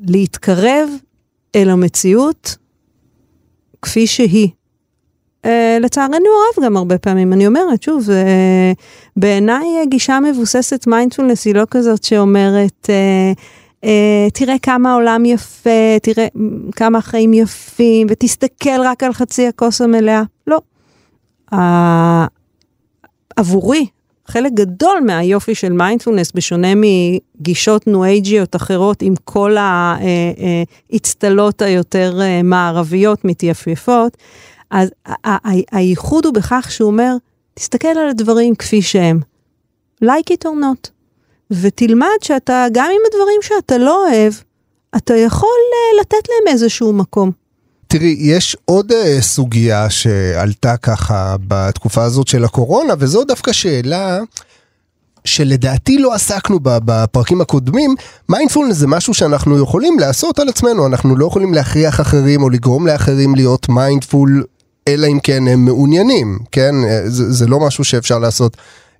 [0.02, 0.90] להתקרב
[1.56, 2.58] אל המציאות
[3.82, 4.50] כפי שהיא.
[5.46, 8.82] אה, לצערנו הרב גם הרבה פעמים, אני אומרת, שוב, אה,
[9.18, 13.40] בעיניי גישה מבוססת מיינדפולנס היא לא כזאת שאומרת, אה,
[13.86, 13.88] אה,
[14.34, 16.28] תראה כמה העולם יפה, תראה
[16.76, 20.24] כמה החיים יפים, ותסתכל רק על חצי הכוס המלאה.
[20.48, 20.60] לא.
[21.54, 21.58] אה,
[23.36, 23.88] עבורי,
[24.28, 29.56] חלק גדול מהיופי של מיינדפולנס, בשונה מגישות ניו-אייג'יות אחרות עם כל
[30.92, 34.18] האצטלות היותר אה, מערביות מתייפייפות,
[34.72, 34.90] אז
[35.72, 37.16] הייחוד הוא בכך שהוא אומר,
[37.54, 39.20] תסתכל על הדברים כפי שהם,
[40.04, 40.90] like it or not,
[41.52, 44.34] ותלמד שאתה, גם עם הדברים שאתה לא אוהב,
[44.96, 47.47] אתה יכול אה, לתת להם איזשהו מקום.
[47.88, 54.20] תראי, יש עוד uh, סוגיה שעלתה ככה בתקופה הזאת של הקורונה, וזו דווקא שאלה
[55.26, 57.96] שלדעתי לא עסקנו בה בפרקים הקודמים,
[58.30, 62.88] מיינדפולנס זה משהו שאנחנו יכולים לעשות על עצמנו, אנחנו לא יכולים להכריח אחרים או לגרום
[62.88, 64.44] לאחרים להיות mindful,
[64.88, 66.76] אלא אם כן הם מעוניינים, כן?
[66.84, 68.58] אה, זה, זה לא משהו שאפשר לעשות.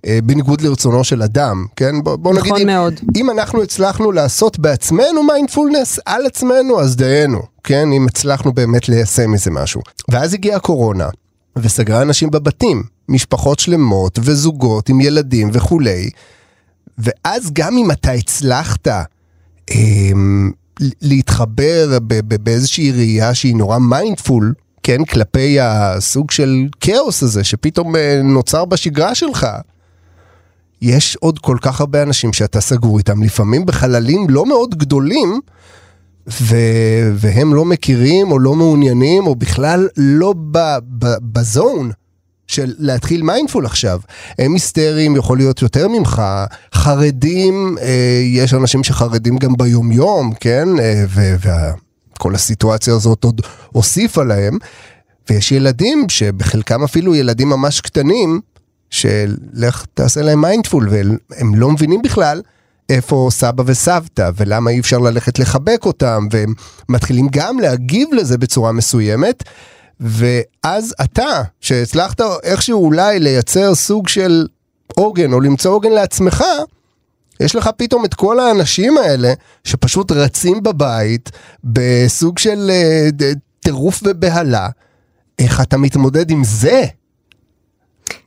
[0.08, 2.04] אה, בניגוד לרצונו של אדם, כן?
[2.04, 2.94] בוא, בוא נכון נגיד, מאוד.
[3.04, 7.92] אם, אם אנחנו הצלחנו לעשות בעצמנו מיינדפולנס על עצמנו, אז דיינו, כן?
[7.92, 9.82] אם הצלחנו באמת ליישם מזה משהו.
[10.12, 11.08] ואז הגיעה הקורונה,
[11.58, 16.10] וסגרה אנשים בבתים, משפחות שלמות וזוגות עם ילדים וכולי,
[16.98, 20.12] ואז גם אם אתה הצלחת אה,
[21.02, 21.98] להתחבר
[22.44, 29.16] באיזושהי ראייה שהיא נורא מיינדפול, כן, כלפי הסוג של כאוס הזה שפתאום אה, נוצר בשגרה
[29.16, 29.48] שלך.
[30.82, 35.40] יש עוד כל כך הרבה אנשים שאתה סגור איתם, לפעמים בחללים לא מאוד גדולים,
[36.28, 36.56] ו...
[37.14, 40.34] והם לא מכירים או לא מעוניינים או בכלל לא
[41.22, 41.92] בזון.
[42.48, 44.00] של להתחיל mindful עכשיו.
[44.40, 46.22] הם היסטריים, יכול להיות יותר ממך,
[46.74, 50.68] חרדים, אה, יש אנשים שחרדים גם ביומיום, כן?
[50.80, 51.06] אה,
[52.16, 54.58] וכל הסיטואציה הזאת עוד הוסיפה להם.
[55.30, 58.42] ויש ילדים שבחלקם אפילו ילדים ממש קטנים,
[58.90, 62.42] שלך תעשה להם mindful, והם לא מבינים בכלל
[62.90, 66.54] איפה סבא וסבתא, ולמה אי אפשר ללכת לחבק אותם, והם
[66.90, 69.44] מתחילים גם להגיב לזה בצורה מסוימת.
[70.00, 74.48] ואז אתה, שהצלחת איכשהו אולי לייצר סוג של
[74.96, 76.44] עוגן, או למצוא עוגן לעצמך,
[77.40, 81.32] יש לך פתאום את כל האנשים האלה שפשוט רצים בבית
[81.64, 82.72] בסוג של
[83.22, 84.70] uh, טירוף ובהלה.
[85.40, 86.84] איך אתה מתמודד עם זה?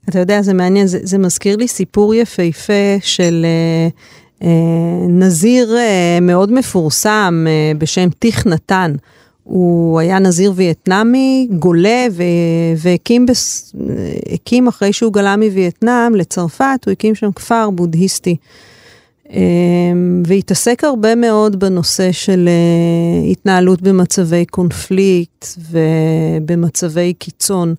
[0.09, 4.47] אתה יודע, זה מעניין, זה, זה מזכיר לי סיפור יפהפה של uh, uh,
[5.09, 8.95] נזיר uh, מאוד מפורסם uh, בשם טיך נתן.
[9.45, 12.07] הוא היה נזיר וייטנאמי, גולה,
[12.77, 13.75] והקים בס...
[14.33, 18.37] הקים אחרי שהוא גלה מווייטנאם לצרפת, הוא הקים שם כפר בודהיסטי.
[19.31, 27.75] אמ, והתעסק הרבה מאוד בנושא של אה, התנהלות במצבי קונפליקט ובמצבי קיצון.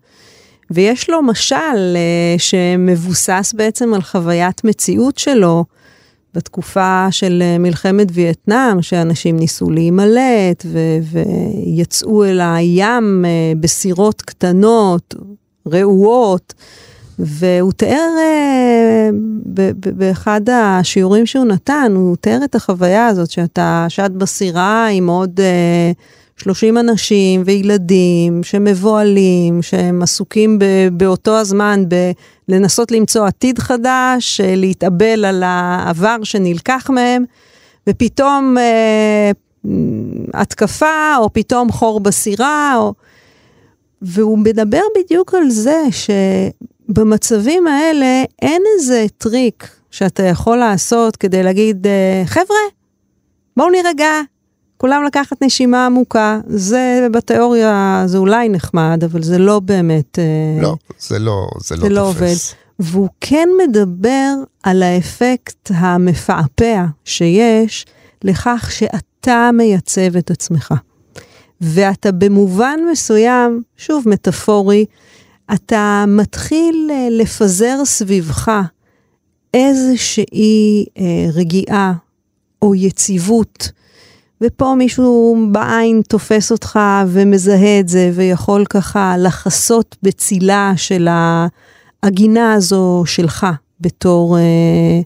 [0.73, 5.65] ויש לו משל אה, שמבוסס בעצם על חוויית מציאות שלו,
[6.33, 15.15] בתקופה של אה, מלחמת וייטנאם, שאנשים ניסו להימלט ו- ויצאו אל הים אה, בסירות קטנות,
[15.67, 16.53] רעועות,
[17.19, 18.09] והוא תיאר
[19.75, 25.39] באחד השיעורים שהוא נתן, הוא תיאר את החוויה הזאת שאתה שט בסירה עם עוד
[26.41, 30.59] 30 אנשים וילדים שמבוהלים, שהם עסוקים
[30.91, 31.83] באותו הזמן
[32.47, 37.23] לנסות למצוא עתיד חדש, אה, להתאבל על העבר שנלקח מהם,
[37.89, 39.31] ופתאום אה,
[40.33, 42.93] התקפה, או פתאום חור בסירה, או...
[44.01, 51.87] והוא מדבר בדיוק על זה שבמצבים האלה אין איזה טריק שאתה יכול לעשות כדי להגיד,
[51.87, 52.57] אה, חבר'ה,
[53.57, 54.21] בואו נירגע,
[54.81, 60.19] כולם לקחת נשימה עמוקה, זה בתיאוריה, זה אולי נחמד, אבל זה לא באמת...
[60.19, 62.33] אה, לא, זה לא, זה לא, זה לא עובד.
[62.79, 67.85] והוא כן מדבר על האפקט המפעפע שיש
[68.23, 70.73] לכך שאתה מייצב את עצמך.
[71.61, 74.85] ואתה במובן מסוים, שוב מטאפורי,
[75.53, 78.51] אתה מתחיל אה, לפזר סביבך
[79.53, 81.93] איזושהי אה, רגיעה
[82.61, 83.71] או יציבות
[84.41, 91.07] ופה מישהו בעין תופס אותך ומזהה את זה, ויכול ככה לחסות בצילה של
[92.03, 93.47] הגינה הזו שלך,
[93.81, 95.01] בתור, אה,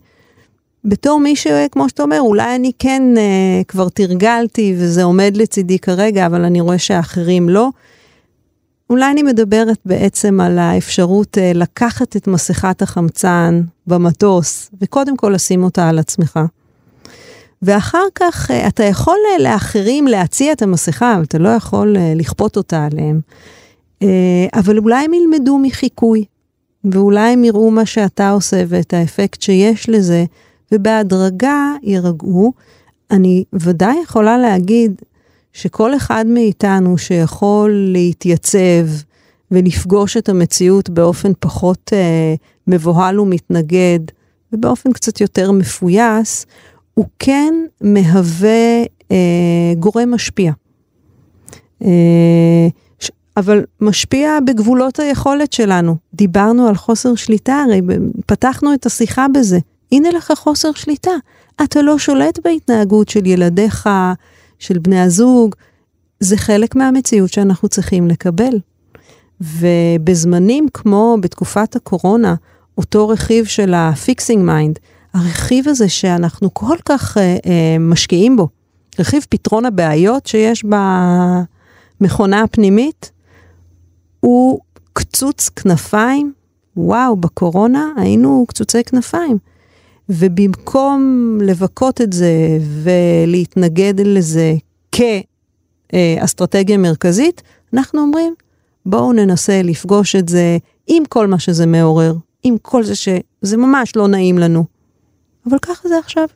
[0.86, 6.26] בתור מי שכמו שאתה אומר, אולי אני כן אה, כבר תרגלתי וזה עומד לצידי כרגע,
[6.26, 7.70] אבל אני רואה שאחרים לא.
[8.90, 15.64] אולי אני מדברת בעצם על האפשרות אה, לקחת את מסכת החמצן במטוס, וקודם כל לשים
[15.64, 16.40] אותה על עצמך.
[17.66, 22.14] ואחר כך אה, אתה יכול אה, לאחרים להציע את המסכה, אבל אתה לא יכול אה,
[22.16, 23.20] לכפות אותה עליהם.
[24.54, 26.26] אבל אולי הם ילמדו מחיקוי,
[26.92, 30.26] ואולי הם יראו מה שאתה עושה ואת האפקט שיש לזה,
[30.72, 32.54] ובהדרגה יירגעו.
[33.12, 35.02] אני ודאי יכולה להגיד
[35.54, 38.88] שכל אחד מאיתנו שיכול להתייצב
[39.52, 41.94] ולפגוש את המציאות באופן פחות
[42.68, 44.00] מבוהל ומתנגד,
[44.54, 46.46] ובאופן קצת יותר מפויס,
[46.96, 50.52] הוא כן מהווה אה, גורם משפיע.
[51.82, 52.68] אה,
[53.00, 55.96] ש, אבל משפיע בגבולות היכולת שלנו.
[56.14, 57.82] דיברנו על חוסר שליטה, הרי
[58.26, 59.60] פתחנו את השיחה בזה.
[59.92, 61.12] הנה לך חוסר שליטה.
[61.64, 63.90] אתה לא שולט בהתנהגות של ילדיך,
[64.60, 65.56] של בני הזוג.
[66.20, 68.60] זה חלק מהמציאות שאנחנו צריכים לקבל.
[69.42, 72.36] ובזמנים כמו בתקופת הקורונה,
[72.78, 74.80] אותו רכיב של ה-fixing mind,
[75.16, 78.48] הרכיב הזה שאנחנו כל כך אה, אה, משקיעים בו,
[79.00, 80.66] רכיב פתרון הבעיות שיש
[82.02, 83.12] במכונה הפנימית,
[84.20, 84.60] הוא
[84.94, 86.34] קצוץ כנפיים.
[86.78, 89.38] וואו, בקורונה היינו קצוצי כנפיים.
[90.10, 94.54] ובמקום לבכות את זה ולהתנגד לזה
[95.92, 97.42] כאסטרטגיה מרכזית,
[97.74, 98.34] אנחנו אומרים,
[98.86, 103.96] בואו ננסה לפגוש את זה עם כל מה שזה מעורר, עם כל זה שזה ממש
[103.96, 104.75] לא נעים לנו.
[105.50, 106.28] אבל ככה זה עכשיו.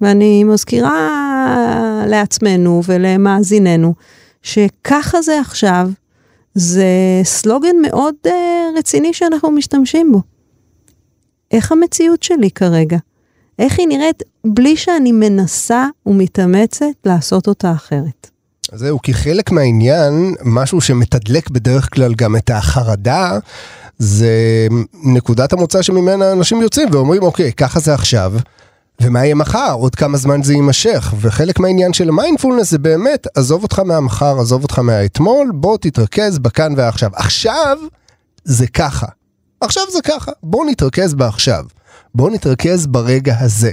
[0.00, 3.94] ואני מזכירה לעצמנו ולמאזיננו,
[4.42, 5.90] שככה זה עכשיו,
[6.54, 6.86] זה
[7.24, 8.30] סלוגן מאוד uh,
[8.78, 10.22] רציני שאנחנו משתמשים בו.
[11.50, 12.98] איך המציאות שלי כרגע?
[13.58, 18.30] איך היא נראית בלי שאני מנסה ומתאמצת לעשות אותה אחרת?
[18.72, 23.38] זהו, כי חלק מהעניין, משהו שמתדלק בדרך כלל גם את החרדה,
[23.98, 24.66] זה
[25.04, 28.32] נקודת המוצא שממנה אנשים יוצאים ואומרים, אוקיי, ככה זה עכשיו.
[29.00, 29.72] ומה יהיה מחר?
[29.72, 31.14] עוד כמה זמן זה יימשך?
[31.20, 36.74] וחלק מהעניין של המיינדפולנס זה באמת, עזוב אותך מהמחר, עזוב אותך מהאתמול, בוא תתרכז בכאן
[36.76, 37.10] ועכשיו.
[37.14, 37.78] עכשיו
[38.44, 39.06] זה ככה.
[39.60, 40.32] עכשיו זה ככה.
[40.42, 41.64] בוא נתרכז בעכשיו.
[42.14, 43.72] בוא נתרכז ברגע הזה.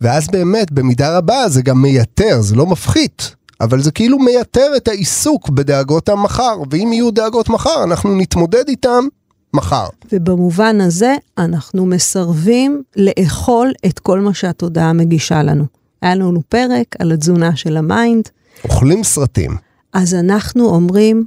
[0.00, 3.34] ואז באמת, במידה רבה זה גם מייתר, זה לא מפחית.
[3.60, 9.04] אבל זה כאילו מייתר את העיסוק בדאגות המחר, ואם יהיו דאגות מחר, אנחנו נתמודד איתם
[9.54, 9.86] מחר.
[10.12, 15.64] ובמובן הזה, אנחנו מסרבים לאכול את כל מה שהתודעה מגישה לנו.
[16.02, 18.28] היה לנו פרק על התזונה של ה mind.
[18.64, 19.56] אוכלים סרטים.
[19.92, 21.26] אז אנחנו אומרים,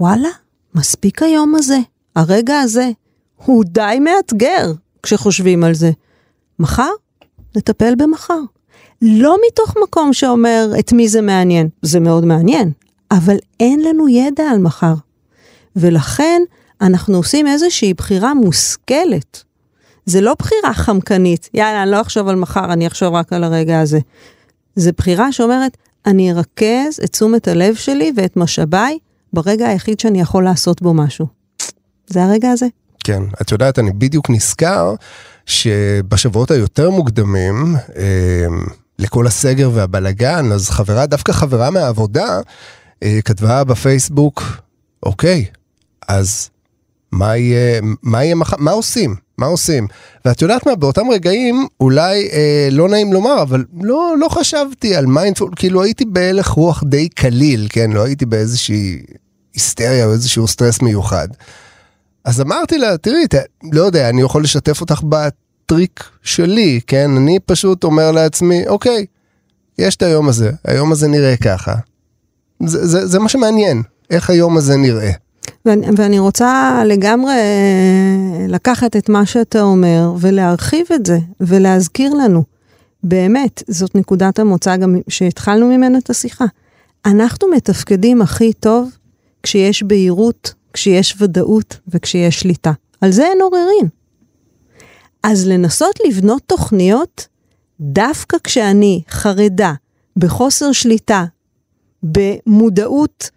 [0.00, 0.28] וואלה,
[0.74, 1.78] מספיק היום הזה,
[2.16, 2.90] הרגע הזה.
[3.36, 5.90] הוא די מאתגר כשחושבים על זה.
[6.58, 6.90] מחר?
[7.56, 8.40] נטפל במחר.
[9.02, 12.72] לא מתוך מקום שאומר את מי זה מעניין, זה מאוד מעניין,
[13.10, 14.94] אבל אין לנו ידע על מחר.
[15.76, 16.42] ולכן
[16.80, 19.44] אנחנו עושים איזושהי בחירה מושכלת.
[20.06, 23.80] זה לא בחירה חמקנית, יאללה, אני לא אחשוב על מחר, אני אחשוב רק על הרגע
[23.80, 23.98] הזה.
[24.76, 28.98] זה בחירה שאומרת, אני ארכז את תשומת הלב שלי ואת משאביי
[29.32, 31.26] ברגע היחיד שאני יכול לעשות בו משהו.
[32.06, 32.66] זה הרגע הזה.
[33.04, 34.94] כן, את יודעת, אני בדיוק נזכר
[35.46, 38.46] שבשבועות היותר מוקדמים, אה,
[38.98, 42.40] לכל הסגר והבלגן, אז חברה, דווקא חברה מהעבודה,
[43.02, 44.42] אה, כתבה בפייסבוק,
[45.02, 45.44] אוקיי,
[46.08, 46.50] אז
[47.14, 49.14] מה יהיה, מה יהיה, מה עושים?
[49.38, 49.86] מה עושים?
[50.24, 55.06] ואת יודעת מה, באותם רגעים, אולי אה, לא נעים לומר, אבל לא, לא חשבתי על
[55.06, 57.92] mindful, כאילו הייתי בהלך רוח די קליל, כן?
[57.92, 59.02] לא הייתי באיזושהי
[59.54, 61.28] היסטריה או איזשהו סטרס מיוחד.
[62.24, 63.34] אז אמרתי לה, תראי, ת,
[63.72, 67.10] לא יודע, אני יכול לשתף אותך בטריק שלי, כן?
[67.16, 69.06] אני פשוט אומר לעצמי, אוקיי,
[69.78, 71.74] יש את היום הזה, היום הזה נראה ככה.
[72.66, 75.10] זה, זה, זה מה שמעניין, איך היום הזה נראה.
[75.64, 82.44] ואני, ואני רוצה לגמרי אה, לקחת את מה שאתה אומר ולהרחיב את זה ולהזכיר לנו.
[83.02, 86.44] באמת, זאת נקודת המוצא גם שהתחלנו ממנה את השיחה.
[87.06, 88.90] אנחנו מתפקדים הכי טוב
[89.42, 92.72] כשיש בהירות, כשיש ודאות וכשיש שליטה.
[93.00, 93.88] על זה אין עוררין.
[95.22, 97.26] אז לנסות לבנות תוכניות
[97.80, 99.72] דווקא כשאני חרדה,
[100.16, 101.24] בחוסר שליטה,
[102.02, 103.30] במודעות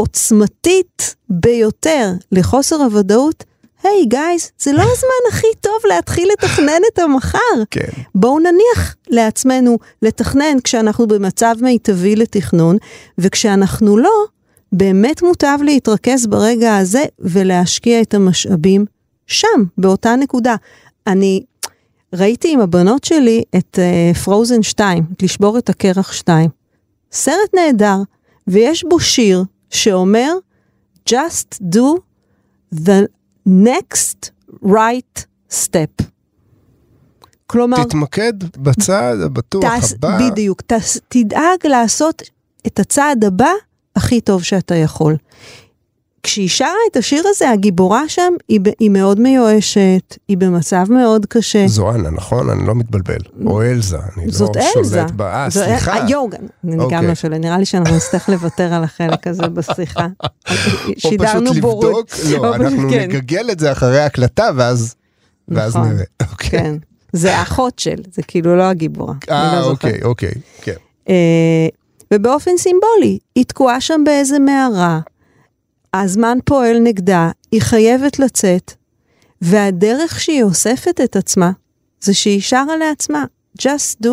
[0.00, 3.44] עוצמתית ביותר לחוסר הוודאות,
[3.82, 7.38] היי hey, גייז, זה לא הזמן הכי טוב להתחיל לתכנן את המחר.
[7.70, 8.02] כן.
[8.14, 12.76] בואו נניח לעצמנו לתכנן כשאנחנו במצב מיטבי לתכנון,
[13.18, 14.24] וכשאנחנו לא,
[14.72, 18.84] באמת מוטב להתרכז ברגע הזה ולהשקיע את המשאבים
[19.26, 20.56] שם, באותה נקודה.
[21.06, 21.42] אני
[22.14, 23.78] ראיתי עם הבנות שלי את
[24.24, 26.50] פרוזן uh, 2, את לשבור את הקרח 2.
[27.12, 27.96] סרט נהדר,
[28.46, 30.32] ויש בו שיר שאומר,
[31.08, 32.00] just do
[32.74, 33.06] the
[33.48, 34.30] next
[34.64, 36.04] right step.
[37.46, 37.84] כלומר...
[37.84, 40.18] תתמקד בצעד הבטוח תס, הבא.
[40.30, 42.22] בדיוק, תס, תדאג לעשות
[42.66, 43.50] את הצעד הבא
[43.96, 45.16] הכי טוב שאתה יכול.
[46.22, 51.68] כשהיא שרה את השיר הזה, הגיבורה שם היא, היא מאוד מיואשת, היא במצב מאוד קשה.
[51.68, 52.50] זו אנה, נכון?
[52.50, 53.20] אני לא מתבלבל.
[53.46, 55.00] או אלזה, אני זאת לא אלזה.
[55.00, 55.44] שולט בה.
[55.44, 55.96] אה, סליחה.
[56.08, 56.28] יואו,
[56.64, 56.76] אני okay.
[56.76, 57.06] גם אוקיי.
[57.06, 60.06] לא שולט, נראה לי שאנחנו נצטרך לוותר על החלק הזה בשיחה.
[60.98, 61.84] שידרנו בורות.
[61.84, 63.08] או פשוט לבדוק, לא, אנחנו כן.
[63.08, 64.94] נגגל את זה אחרי ההקלטה, ואז,
[65.48, 66.04] ואז נכון, נראה.
[66.22, 66.48] Okay.
[66.50, 66.76] כן,
[67.12, 69.14] זה האחות של, זה כאילו לא הגיבורה.
[69.30, 70.74] אה, לא אוקיי, אוקיי, כן.
[71.06, 71.10] Uh,
[72.14, 75.00] ובאופן סימבולי, היא תקועה שם באיזה מערה.
[75.94, 78.72] הזמן פועל נגדה, היא חייבת לצאת,
[79.42, 81.50] והדרך שהיא אוספת את עצמה,
[82.00, 83.24] זה שהיא שרה לעצמה,
[83.58, 84.08] just do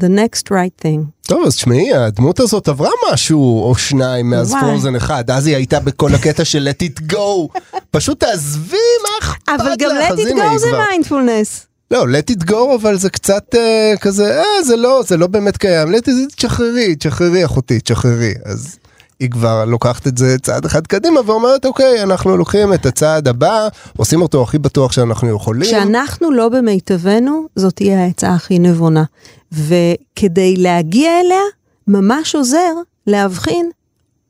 [0.00, 1.00] the next right thing.
[1.22, 5.80] טוב, אז תשמעי, הדמות הזאת עברה משהו או שניים מאז פרוזן אחד, אז היא הייתה
[5.80, 7.58] בכל הקטע של let it go.
[7.90, 9.60] פשוט תעזבי, מה אכפת לך?
[9.60, 11.66] אבל גם let it go זה מיינדפולנס.
[11.90, 15.56] לא, let it go, אבל זה קצת uh, כזה, אה, זה לא, זה לא באמת
[15.56, 15.94] קיים.
[15.94, 18.34] let it, תשחררי, תשחררי אחותי, תשחררי.
[18.44, 18.76] אז
[19.20, 23.68] היא כבר לוקחת את זה צעד אחד קדימה ואומרת אוקיי אנחנו לוקחים את הצעד הבא
[23.96, 25.62] עושים אותו הכי בטוח שאנחנו יכולים.
[25.62, 29.04] כשאנחנו לא במיטבנו זאת תהיה העצה הכי נבונה
[29.52, 31.42] וכדי להגיע אליה
[31.88, 32.72] ממש עוזר
[33.06, 33.70] להבחין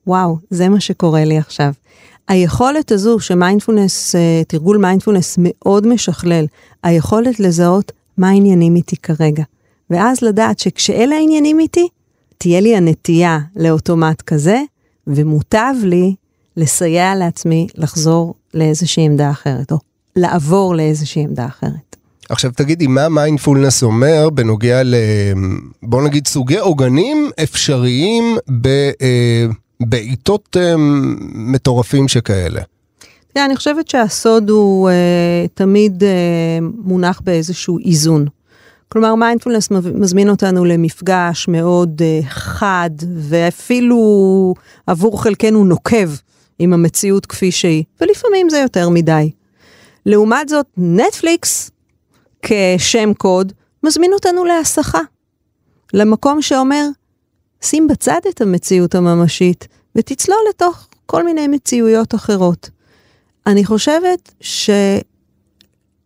[0.06, 1.72] וואו זה מה שקורה לי עכשיו.
[2.28, 6.44] היכולת הזו שמיינדפולנס אה, תרגול מיינדפולנס מאוד משכלל
[6.82, 9.42] היכולת לזהות מה העניינים איתי כרגע
[9.90, 11.88] ואז לדעת שכשאלה העניינים איתי
[12.38, 14.60] תהיה לי הנטייה לאוטומט כזה,
[15.06, 16.14] ומוטב לי
[16.56, 19.78] לסייע לעצמי לחזור לאיזושהי עמדה אחרת, או
[20.16, 21.96] לעבור לאיזושהי עמדה אחרת.
[22.28, 24.94] עכשיו תגידי, מה מיינדפולנס אומר בנוגע ל...
[25.82, 28.68] בוא נגיד סוגי עוגנים אפשריים ב...
[29.02, 29.46] אה,
[29.80, 30.74] בעיתות אה,
[31.34, 32.62] מטורפים שכאלה?
[33.32, 36.08] תראה, אני חושבת שהסוד הוא אה, תמיד אה,
[36.84, 38.26] מונח באיזשהו איזון.
[38.88, 44.54] כלומר, מיינדפולנס מזמין אותנו למפגש מאוד uh, חד, ואפילו
[44.86, 46.10] עבור חלקנו נוקב
[46.58, 49.30] עם המציאות כפי שהיא, ולפעמים זה יותר מדי.
[50.06, 51.70] לעומת זאת, נטפליקס,
[52.42, 55.00] כשם קוד, מזמין אותנו להסחה.
[55.94, 56.86] למקום שאומר,
[57.62, 62.70] שים בצד את המציאות הממשית, ותצלול לתוך כל מיני מציאויות אחרות.
[63.46, 64.34] אני חושבת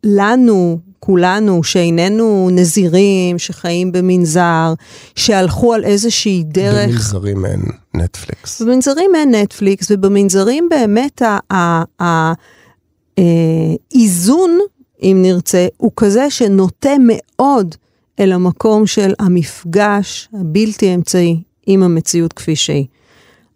[0.04, 0.78] שלנו,
[1.08, 4.74] כולנו, שאיננו נזירים, שחיים במנזר,
[5.14, 6.90] שהלכו על איזושהי דרך...
[6.90, 7.60] במנזרים אין
[7.94, 8.62] נטפליקס.
[8.62, 11.22] במנזרים אין נטפליקס, ובמנזרים באמת
[13.18, 14.66] האיזון, אה,
[15.02, 17.74] אם נרצה, הוא כזה שנוטה מאוד
[18.20, 22.86] אל המקום של המפגש הבלתי אמצעי עם המציאות כפי שהיא.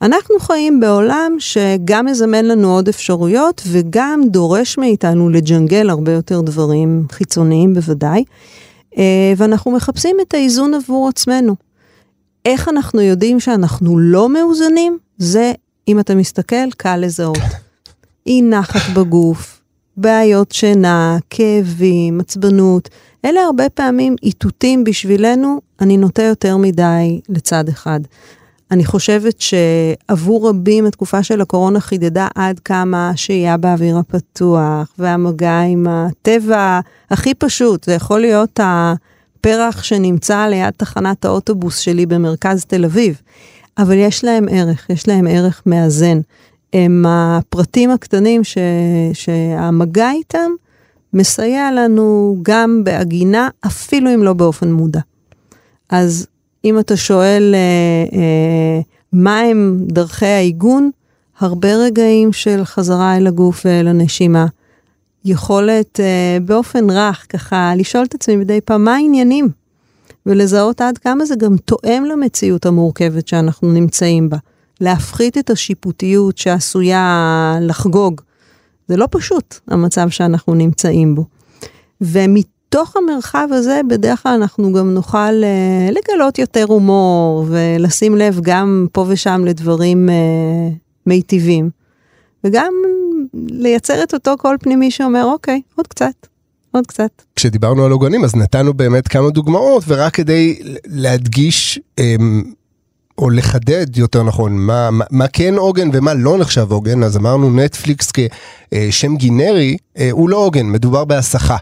[0.02, 7.06] אנחנו חיים בעולם שגם מזמן לנו עוד אפשרויות וגם דורש מאיתנו לג'נגל הרבה יותר דברים
[7.12, 8.24] חיצוניים בוודאי,
[8.98, 11.56] אה, ואנחנו מחפשים את האיזון עבור עצמנו.
[12.44, 14.98] איך אנחנו יודעים שאנחנו לא מאוזנים?
[15.18, 15.52] זה,
[15.88, 17.38] אם אתה מסתכל, קל לזהות.
[18.26, 19.60] אי נחת בגוף,
[19.96, 22.88] בעיות שינה, כאבים, עצבנות,
[23.24, 28.00] אלה הרבה פעמים איתותים בשבילנו, אני נוטה יותר מדי לצד אחד.
[28.72, 35.86] אני חושבת שעבור רבים התקופה של הקורונה חידדה עד כמה השהייה באוויר הפתוח והמגע עם
[35.90, 43.20] הטבע הכי פשוט, זה יכול להיות הפרח שנמצא ליד תחנת האוטובוס שלי במרכז תל אביב,
[43.78, 46.20] אבל יש להם ערך, יש להם ערך מאזן.
[46.72, 48.58] הם הפרטים הקטנים ש,
[49.12, 50.50] שהמגע איתם
[51.12, 55.00] מסייע לנו גם בהגינה, אפילו אם לא באופן מודע.
[55.90, 56.26] אז
[56.64, 58.80] אם אתה שואל אה, אה,
[59.12, 60.90] מה הם דרכי העיגון,
[61.38, 64.46] הרבה רגעים של חזרה אל הגוף ואל הנשימה.
[65.24, 69.48] יכולת אה, באופן רך, ככה, לשאול את עצמי מדי פעם, מה העניינים?
[70.26, 74.36] ולזהות עד כמה זה גם תואם למציאות המורכבת שאנחנו נמצאים בה.
[74.80, 78.20] להפחית את השיפוטיות שעשויה לחגוג.
[78.88, 81.24] זה לא פשוט, המצב שאנחנו נמצאים בו.
[82.00, 82.46] ומת...
[82.72, 88.86] בתוך המרחב הזה בדרך כלל אנחנו גם נוכל uh, לגלות יותר הומור ולשים לב גם
[88.92, 90.74] פה ושם לדברים uh,
[91.06, 91.70] מיטיבים.
[92.44, 92.72] וגם
[93.34, 96.26] לייצר את אותו קול פנימי שאומר אוקיי, עוד קצת.
[96.70, 97.22] עוד קצת.
[97.36, 102.42] כשדיברנו על עוגנים אז נתנו באמת כמה דוגמאות ורק כדי להדגיש אמ,
[103.18, 107.50] או לחדד יותר נכון מה, מה, מה כן עוגן ומה לא נחשב עוגן אז אמרנו
[107.50, 109.76] נטפליקס כשם גינרי
[110.10, 111.56] הוא לא עוגן מדובר בהסחה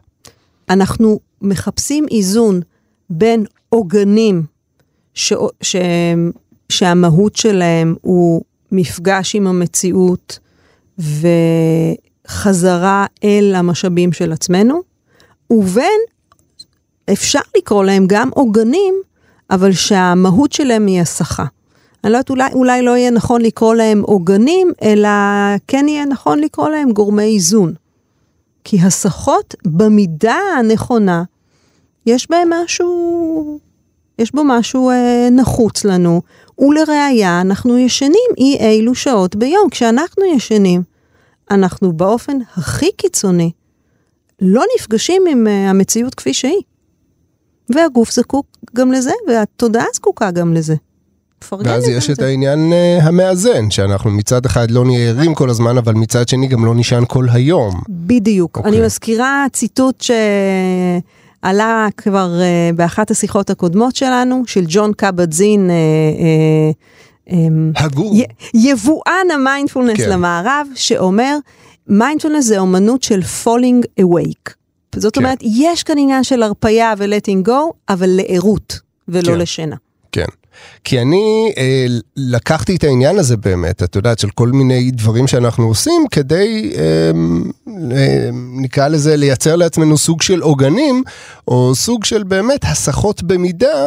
[0.71, 2.61] אנחנו מחפשים איזון
[3.11, 4.43] בין עוגנים
[5.15, 5.33] ש...
[5.63, 5.77] ש...
[6.69, 8.43] שהמהות שלהם הוא
[8.73, 10.39] מפגש עם המציאות
[12.29, 14.83] וחזרה אל המשאבים של עצמנו,
[15.51, 16.01] ובין,
[17.13, 18.95] אפשר לקרוא להם גם עוגנים,
[19.51, 21.45] אבל שהמהות שלהם היא הסחה.
[22.05, 25.09] אני לא יודעת, אולי, אולי לא יהיה נכון לקרוא להם עוגנים, אלא
[25.69, 27.75] כן יהיה נכון לקרוא להם גורמי איזון.
[28.65, 31.25] כי הסחות במידה הנכונה,
[32.07, 33.59] יש בהם משהו,
[34.19, 36.23] יש בו משהו אה, נחוץ לנו,
[36.59, 39.71] ולראיה אנחנו ישנים אי אילו שעות ביום.
[39.71, 40.83] כשאנחנו ישנים,
[41.51, 43.53] אנחנו באופן הכי קיצוני
[44.41, 46.63] לא נפגשים עם אה, המציאות כפי שהיא.
[47.75, 50.75] והגוף זקוק גם לזה, והתודעה זקוקה גם לזה.
[51.65, 55.95] ואז יש את העניין uh, המאזן, שאנחנו מצד אחד לא נהיה ערים כל הזמן, אבל
[55.95, 57.81] מצד שני גם לא נשען כל היום.
[57.89, 58.59] בדיוק.
[58.59, 58.61] Okay.
[58.61, 58.87] אני אוקיי.
[58.87, 60.05] מזכירה ציטוט
[61.43, 65.73] שעלה כבר uh, באחת השיחות הקודמות שלנו, של ג'ון קבט-זין, uh,
[67.29, 67.33] uh, um,
[67.77, 68.15] הגור.
[68.55, 70.11] יבואן המיינדפולנס כן.
[70.11, 71.37] למערב, שאומר,
[71.87, 74.55] מיינדפולנס זה אומנות של falling awake.
[74.97, 75.25] זאת כן.
[75.25, 79.39] אומרת, יש כאן עניין של הרפייה ו letting go, אבל לערות ולא כן.
[79.39, 79.77] לשינה.
[80.13, 80.25] כן.
[80.85, 81.87] כי אני אה,
[82.17, 86.83] לקחתי את העניין הזה באמת, את יודעת, של כל מיני דברים שאנחנו עושים כדי, אה,
[87.97, 91.03] אה, נקרא לזה, לייצר לעצמנו סוג של עוגנים,
[91.49, 93.87] או סוג של באמת הסחות במידה.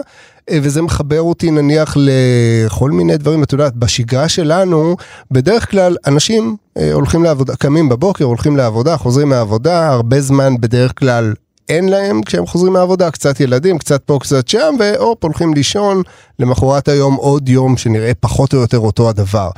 [0.49, 4.95] אה, וזה מחבר אותי נניח לכל מיני דברים, את יודעת, בשגרה שלנו,
[5.31, 10.99] בדרך כלל אנשים אה, הולכים לעבודה, קמים בבוקר, הולכים לעבודה, חוזרים מהעבודה, הרבה זמן בדרך
[10.99, 11.33] כלל
[11.69, 16.01] אין להם כשהם חוזרים מהעבודה, קצת ילדים, קצת פה, קצת שם, והופ, הולכים לישון,
[16.39, 19.49] למחרת היום עוד יום שנראה פחות או יותר אותו הדבר.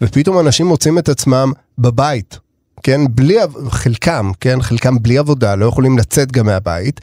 [0.00, 2.38] ופתאום אנשים מוצאים את עצמם בבית,
[2.82, 3.36] כן, בלי,
[3.68, 7.00] חלקם, כן, חלקם בלי עבודה, לא יכולים לצאת גם מהבית,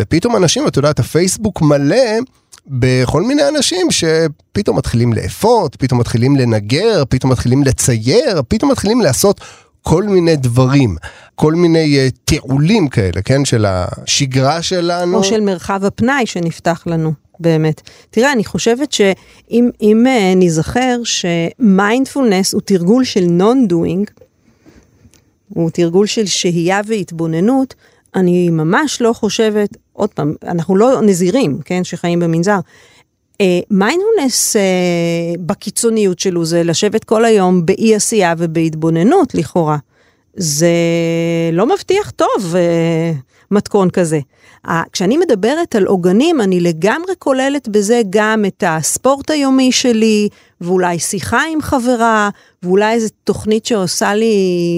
[0.00, 2.18] ופתאום אנשים, את יודעת, הפייסבוק מלא
[2.66, 9.40] בכל מיני אנשים שפתאום מתחילים לאפות, פתאום מתחילים לנגר, פתאום מתחילים לצייר, פתאום מתחילים לעשות
[9.88, 10.96] כל מיני דברים,
[11.34, 15.18] כל מיני uh, כאלה, כן, של השגרה שלנו.
[15.18, 17.12] או של מרחב הפנאי שנפתח לנו.
[17.40, 17.80] באמת.
[18.10, 24.10] תראה, אני חושבת שאם אם, uh, ניזכר שמיינדפולנס הוא תרגול של non-doing,
[25.48, 27.74] הוא תרגול של שהייה והתבוננות,
[28.14, 32.58] אני ממש לא חושבת, עוד פעם, אנחנו לא נזירים, כן, שחיים במנזר.
[33.70, 39.76] mindfulness uh, uh, בקיצוניות שלו זה לשבת כל היום באי עשייה ובהתבוננות לכאורה.
[40.36, 40.68] זה
[41.52, 43.16] לא מבטיח טוב uh,
[43.50, 44.20] מתכון כזה.
[44.66, 50.28] Uh, כשאני מדברת על עוגנים, אני לגמרי כוללת בזה גם את הספורט היומי שלי,
[50.60, 52.30] ואולי שיחה עם חברה,
[52.62, 54.34] ואולי איזו תוכנית שעושה לי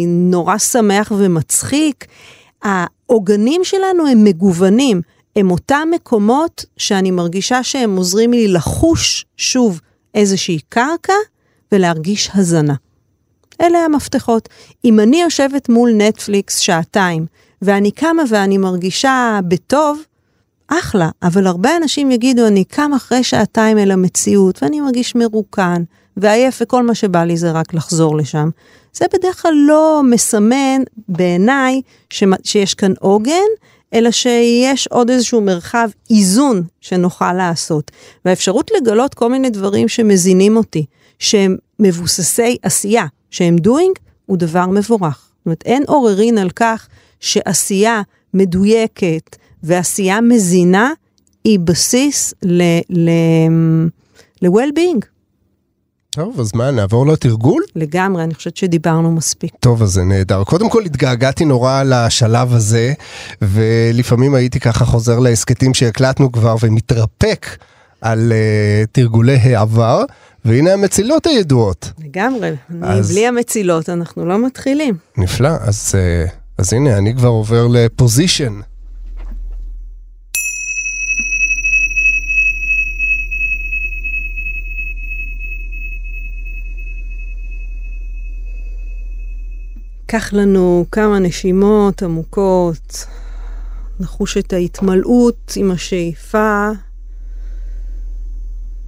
[0.06, 2.04] נורא שמח ומצחיק.
[2.62, 5.00] העוגנים שלנו הם מגוונים,
[5.36, 9.80] הם אותם מקומות שאני מרגישה שהם עוזרים לי לחוש שוב
[10.14, 11.12] איזושהי קרקע
[11.72, 12.74] ולהרגיש הזנה.
[13.60, 14.48] אלה המפתחות.
[14.84, 17.26] אם אני יושבת מול נטפליקס שעתיים,
[17.62, 20.02] ואני קמה ואני מרגישה בטוב,
[20.68, 25.82] אחלה, אבל הרבה אנשים יגידו, אני קם אחרי שעתיים אל המציאות, ואני מרגיש מרוקן,
[26.16, 28.50] ועייף, וכל מה שבא לי זה רק לחזור לשם.
[28.92, 31.80] זה בדרך כלל לא מסמן בעיניי
[32.42, 33.46] שיש כאן עוגן,
[33.94, 37.90] אלא שיש עוד איזשהו מרחב איזון שנוכל לעשות.
[38.24, 40.86] והאפשרות לגלות כל מיני דברים שמזינים אותי,
[41.18, 45.28] שהם מבוססי עשייה, שהם doing, הוא דבר מבורך.
[45.38, 46.88] זאת אומרת, אין עוררין על כך
[47.20, 48.02] שעשייה
[48.34, 50.92] מדויקת ועשייה מזינה
[51.44, 52.34] היא בסיס
[54.42, 55.00] ל-well-being.
[56.16, 57.62] טוב, אז מה, נעבור לתרגול?
[57.74, 59.52] לגמרי, אני חושבת שדיברנו מספיק.
[59.60, 60.44] טוב, אז זה נהדר.
[60.44, 62.92] קודם כל התגעגעתי נורא לשלב הזה,
[63.42, 67.46] ולפעמים הייתי ככה חוזר להסכתים שהקלטנו כבר ומתרפק
[68.00, 70.04] על uh, תרגולי העבר,
[70.44, 71.92] והנה המצילות הידועות.
[72.04, 72.52] לגמרי,
[72.82, 73.10] אז...
[73.10, 74.96] בלי המצילות אנחנו לא מתחילים.
[75.16, 78.60] נפלא, אז, uh, אז הנה, אני כבר עובר לפוזיישן.
[90.08, 93.06] קח לנו כמה נשימות עמוקות,
[94.00, 96.70] נחוש את ההתמלאות עם השאיפה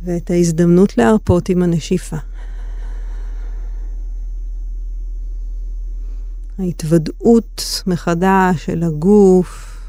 [0.04, 2.16] ואת ההזדמנות להרפות עם הנשיפה.
[6.58, 9.80] ההתוודעות מחדש של הגוף,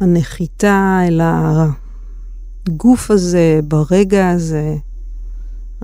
[0.00, 4.76] הנחיתה אל הגוף הזה, ברגע הזה.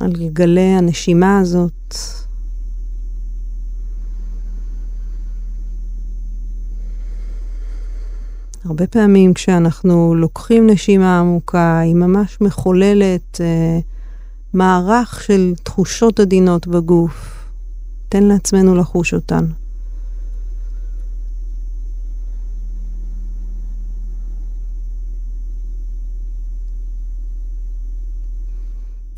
[0.01, 1.94] על גלי הנשימה הזאת.
[8.64, 13.78] הרבה פעמים כשאנחנו לוקחים נשימה עמוקה, היא ממש מחוללת אה,
[14.55, 17.44] מערך של תחושות עדינות בגוף.
[18.09, 19.44] תן לעצמנו לחוש אותן.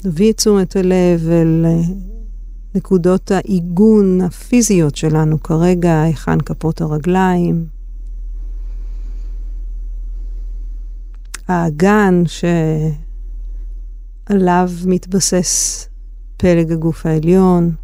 [0.05, 1.81] נביא את תשומת הלב אל אה,
[2.75, 7.67] נקודות העיגון הפיזיות שלנו כרגע, היכן כפות הרגליים,
[11.49, 12.23] האגן
[14.29, 15.89] שעליו מתבסס
[16.37, 17.75] פלג הגוף העליון.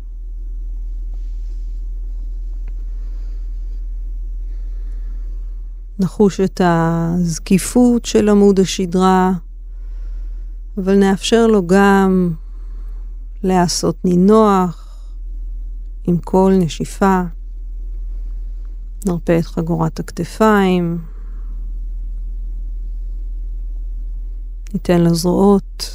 [5.99, 9.33] נחוש את הזקיפות של עמוד השדרה,
[10.79, 12.35] אבל נאפשר לו גם
[13.43, 14.87] להעשות נינוח
[16.05, 17.23] עם כל נשיפה.
[19.07, 20.99] נרפה את חגורת הכתפיים.
[24.75, 25.91] ניתן לזרועות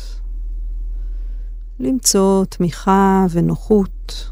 [1.80, 4.32] למצוא תמיכה ונוחות.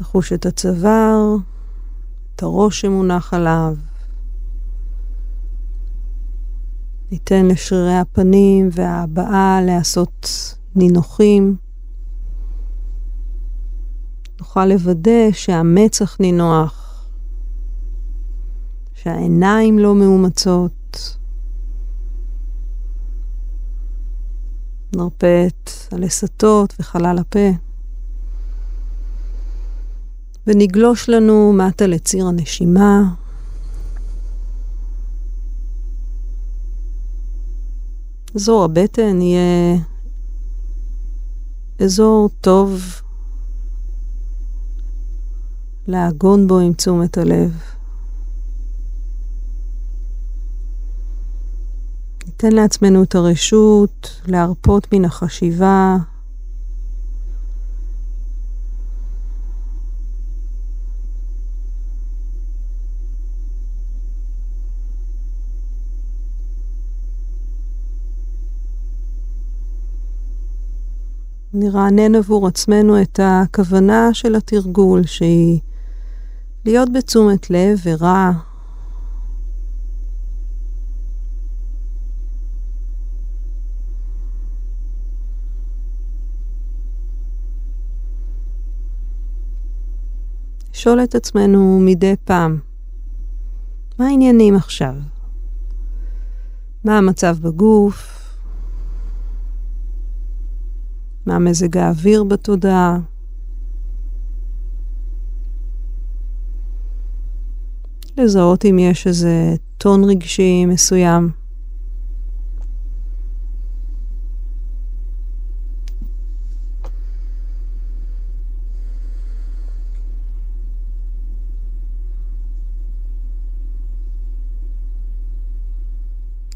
[0.00, 1.36] נחוש את הצוואר.
[2.40, 3.76] את הראש שמונח עליו.
[7.12, 10.28] ניתן לשרירי הפנים וההבעה לעשות
[10.74, 11.56] נינוחים.
[14.38, 17.06] נוכל לוודא שהמצח נינוח,
[18.94, 21.16] שהעיניים לא מאומצות.
[24.96, 27.69] נרפה את הלסתות וחלל הפה.
[30.50, 33.02] ונגלוש לנו מטה לציר הנשימה.
[38.34, 39.76] אזור הבטן יהיה
[41.84, 42.82] אזור טוב
[45.86, 47.52] להגון בו עם תשומת הלב.
[52.26, 55.96] ניתן לעצמנו את הרשות להרפות מן החשיבה,
[71.62, 75.60] נרענן עבור עצמנו את הכוונה של התרגול, שהיא
[76.64, 78.30] להיות בתשומת לב ורע.
[90.74, 92.58] לשאול את עצמנו מדי פעם,
[93.98, 94.94] מה העניינים עכשיו?
[96.84, 98.19] מה המצב בגוף?
[101.26, 102.98] מה מזג האוויר בתודעה.
[108.16, 111.30] לזהות אם יש איזה טון רגשי מסוים.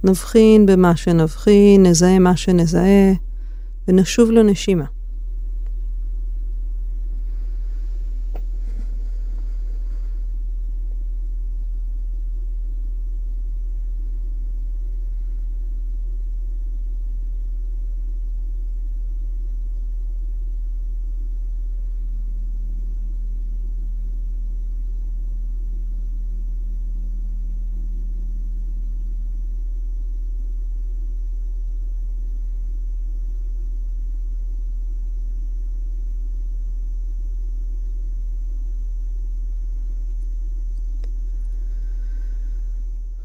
[0.05, 3.24] נבחין במה שנבחין, נזהה מה שנזהה.
[3.89, 4.85] ונשוב לנשימה.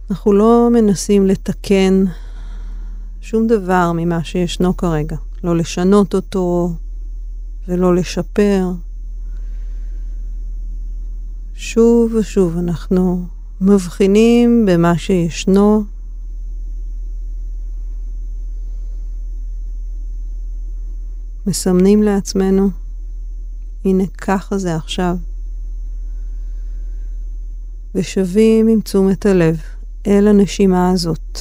[0.09, 2.03] אנחנו לא מנסים לתקן
[3.21, 5.15] שום דבר ממה שישנו כרגע.
[5.43, 6.73] לא לשנות אותו
[7.67, 8.71] ולא לשפר.
[11.53, 13.25] שוב ושוב אנחנו
[13.61, 15.83] מבחינים במה שישנו.
[21.47, 22.69] מסמנים לעצמנו,
[23.85, 25.17] הנה ככה זה עכשיו.
[27.95, 29.57] ושבים עם תשומת הלב
[30.07, 31.39] אל הנשימה הזאת.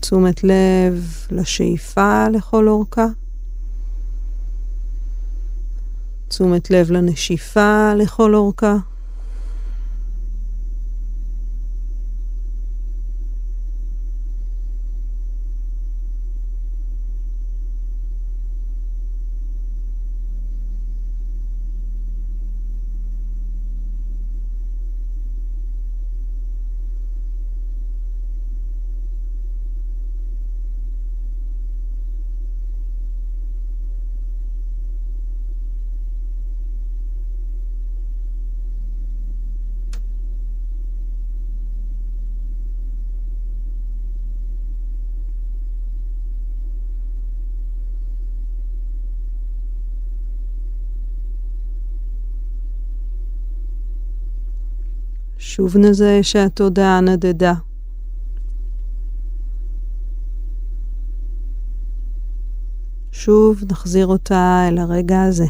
[0.00, 3.06] תשומת לב לשאיפה לכל אורכה.
[6.28, 8.76] תשומת לב לנשיפה לכל אורכה.
[55.46, 57.54] שוב נזהה שהתודעה נדדה.
[63.12, 65.46] שוב נחזיר אותה אל הרגע הזה.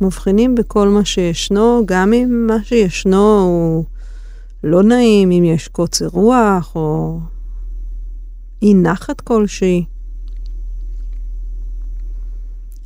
[0.00, 3.84] מבחינים בכל מה שישנו, גם אם מה שישנו הוא
[4.64, 7.18] לא נעים, אם יש קוצר רוח או
[8.62, 9.84] אי נחת כלשהי.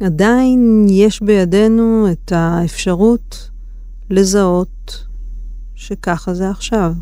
[0.05, 3.51] עדיין יש בידינו את האפשרות
[4.11, 5.07] לזהות
[5.75, 6.93] שככה זה עכשיו.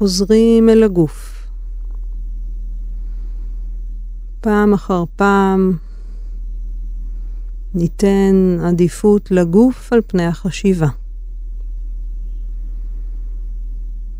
[0.00, 1.48] חוזרים אל הגוף.
[4.40, 5.76] פעם אחר פעם
[7.74, 10.86] ניתן עדיפות לגוף על פני החשיבה.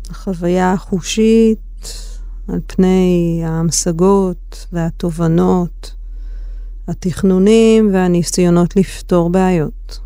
[0.09, 1.59] החוויה החושית
[2.47, 5.95] על פני ההמשגות והתובנות,
[6.87, 10.00] התכנונים והניסיונות לפתור בעיות.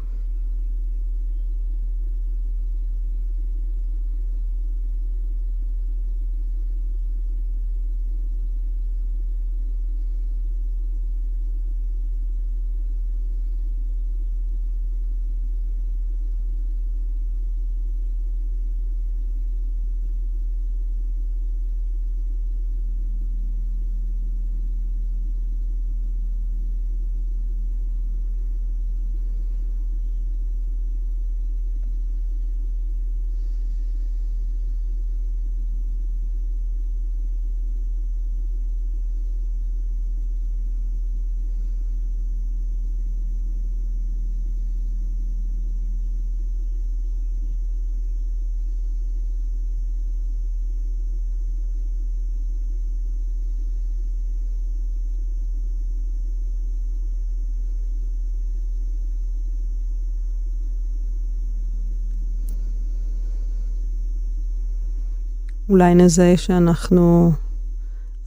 [65.76, 67.32] אולי נזהה שאנחנו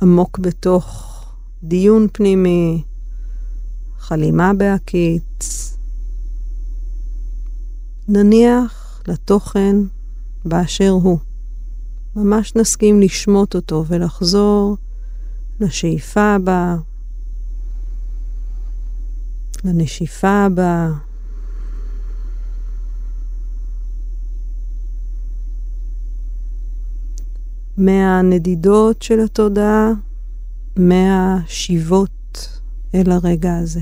[0.03, 1.15] עמוק בתוך
[1.63, 2.83] דיון פנימי,
[3.99, 5.77] חלימה בהקיץ.
[8.09, 9.77] נניח לתוכן
[10.45, 11.19] באשר הוא.
[12.17, 14.77] ממש נסכים לשמוט אותו ולחזור
[15.61, 16.77] לשאיפה הבאה,
[19.65, 21.08] לנשיפה הבאה.
[27.79, 29.93] מהנדידות של התודעה,
[30.77, 32.49] מהשיבות
[32.95, 33.81] אל הרגע הזה.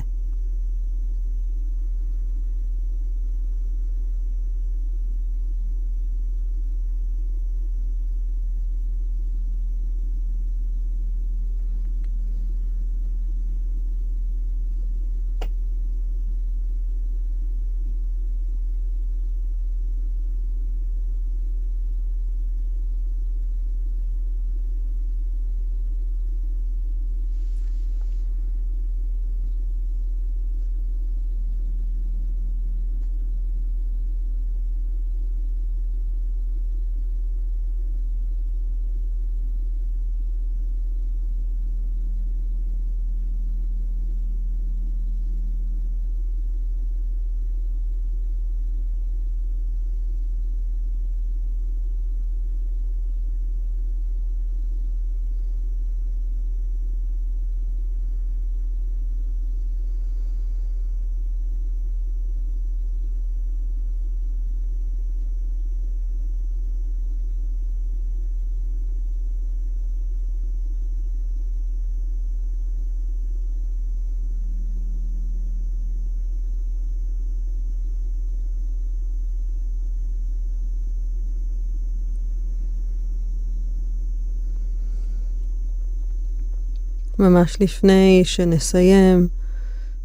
[87.29, 89.29] ממש לפני שנסיים,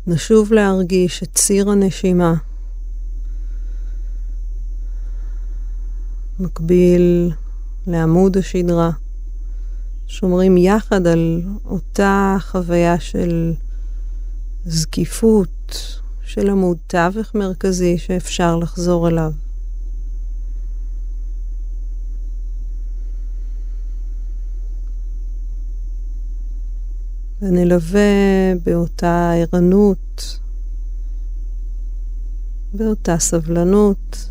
[0.08, 2.34] נשוב להרגיש את ציר הנשימה.
[6.40, 7.32] מקביל
[7.88, 8.92] לעמוד השדרה.
[10.08, 13.54] שומרים יחד על אותה חוויה של
[14.66, 19.32] זקיפות, של עמוד תווך מרכזי שאפשר לחזור אליו.
[27.42, 30.40] ונלווה באותה ערנות,
[32.74, 34.30] באותה סבלנות,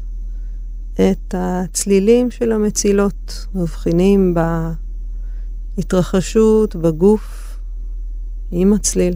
[0.94, 4.34] את הצלילים של המצילות, מבחינים
[5.76, 7.56] בהתרחשות בגוף
[8.50, 9.14] עם הצליל.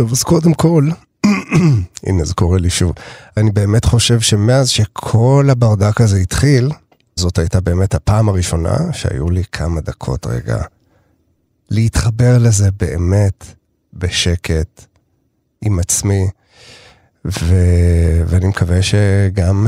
[0.00, 0.88] טוב, אז קודם כל,
[2.06, 2.92] הנה זה קורה לי שוב,
[3.36, 6.70] אני באמת חושב שמאז שכל הברדק הזה התחיל,
[7.16, 10.62] זאת הייתה באמת הפעם הראשונה שהיו לי כמה דקות רגע
[11.70, 13.44] להתחבר לזה באמת
[13.94, 14.84] בשקט
[15.62, 16.28] עם עצמי,
[17.24, 17.54] ו...
[18.26, 19.66] ואני מקווה שגם,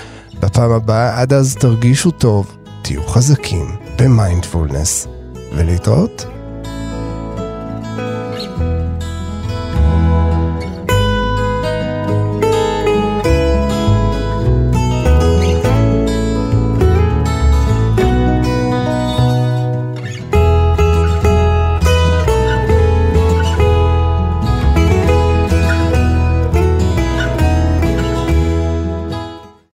[0.40, 3.66] בפעם הבאה, עד אז תרגישו טוב, תהיו חזקים
[3.98, 5.08] במיינדפולנס,
[5.56, 6.39] ולהתראות.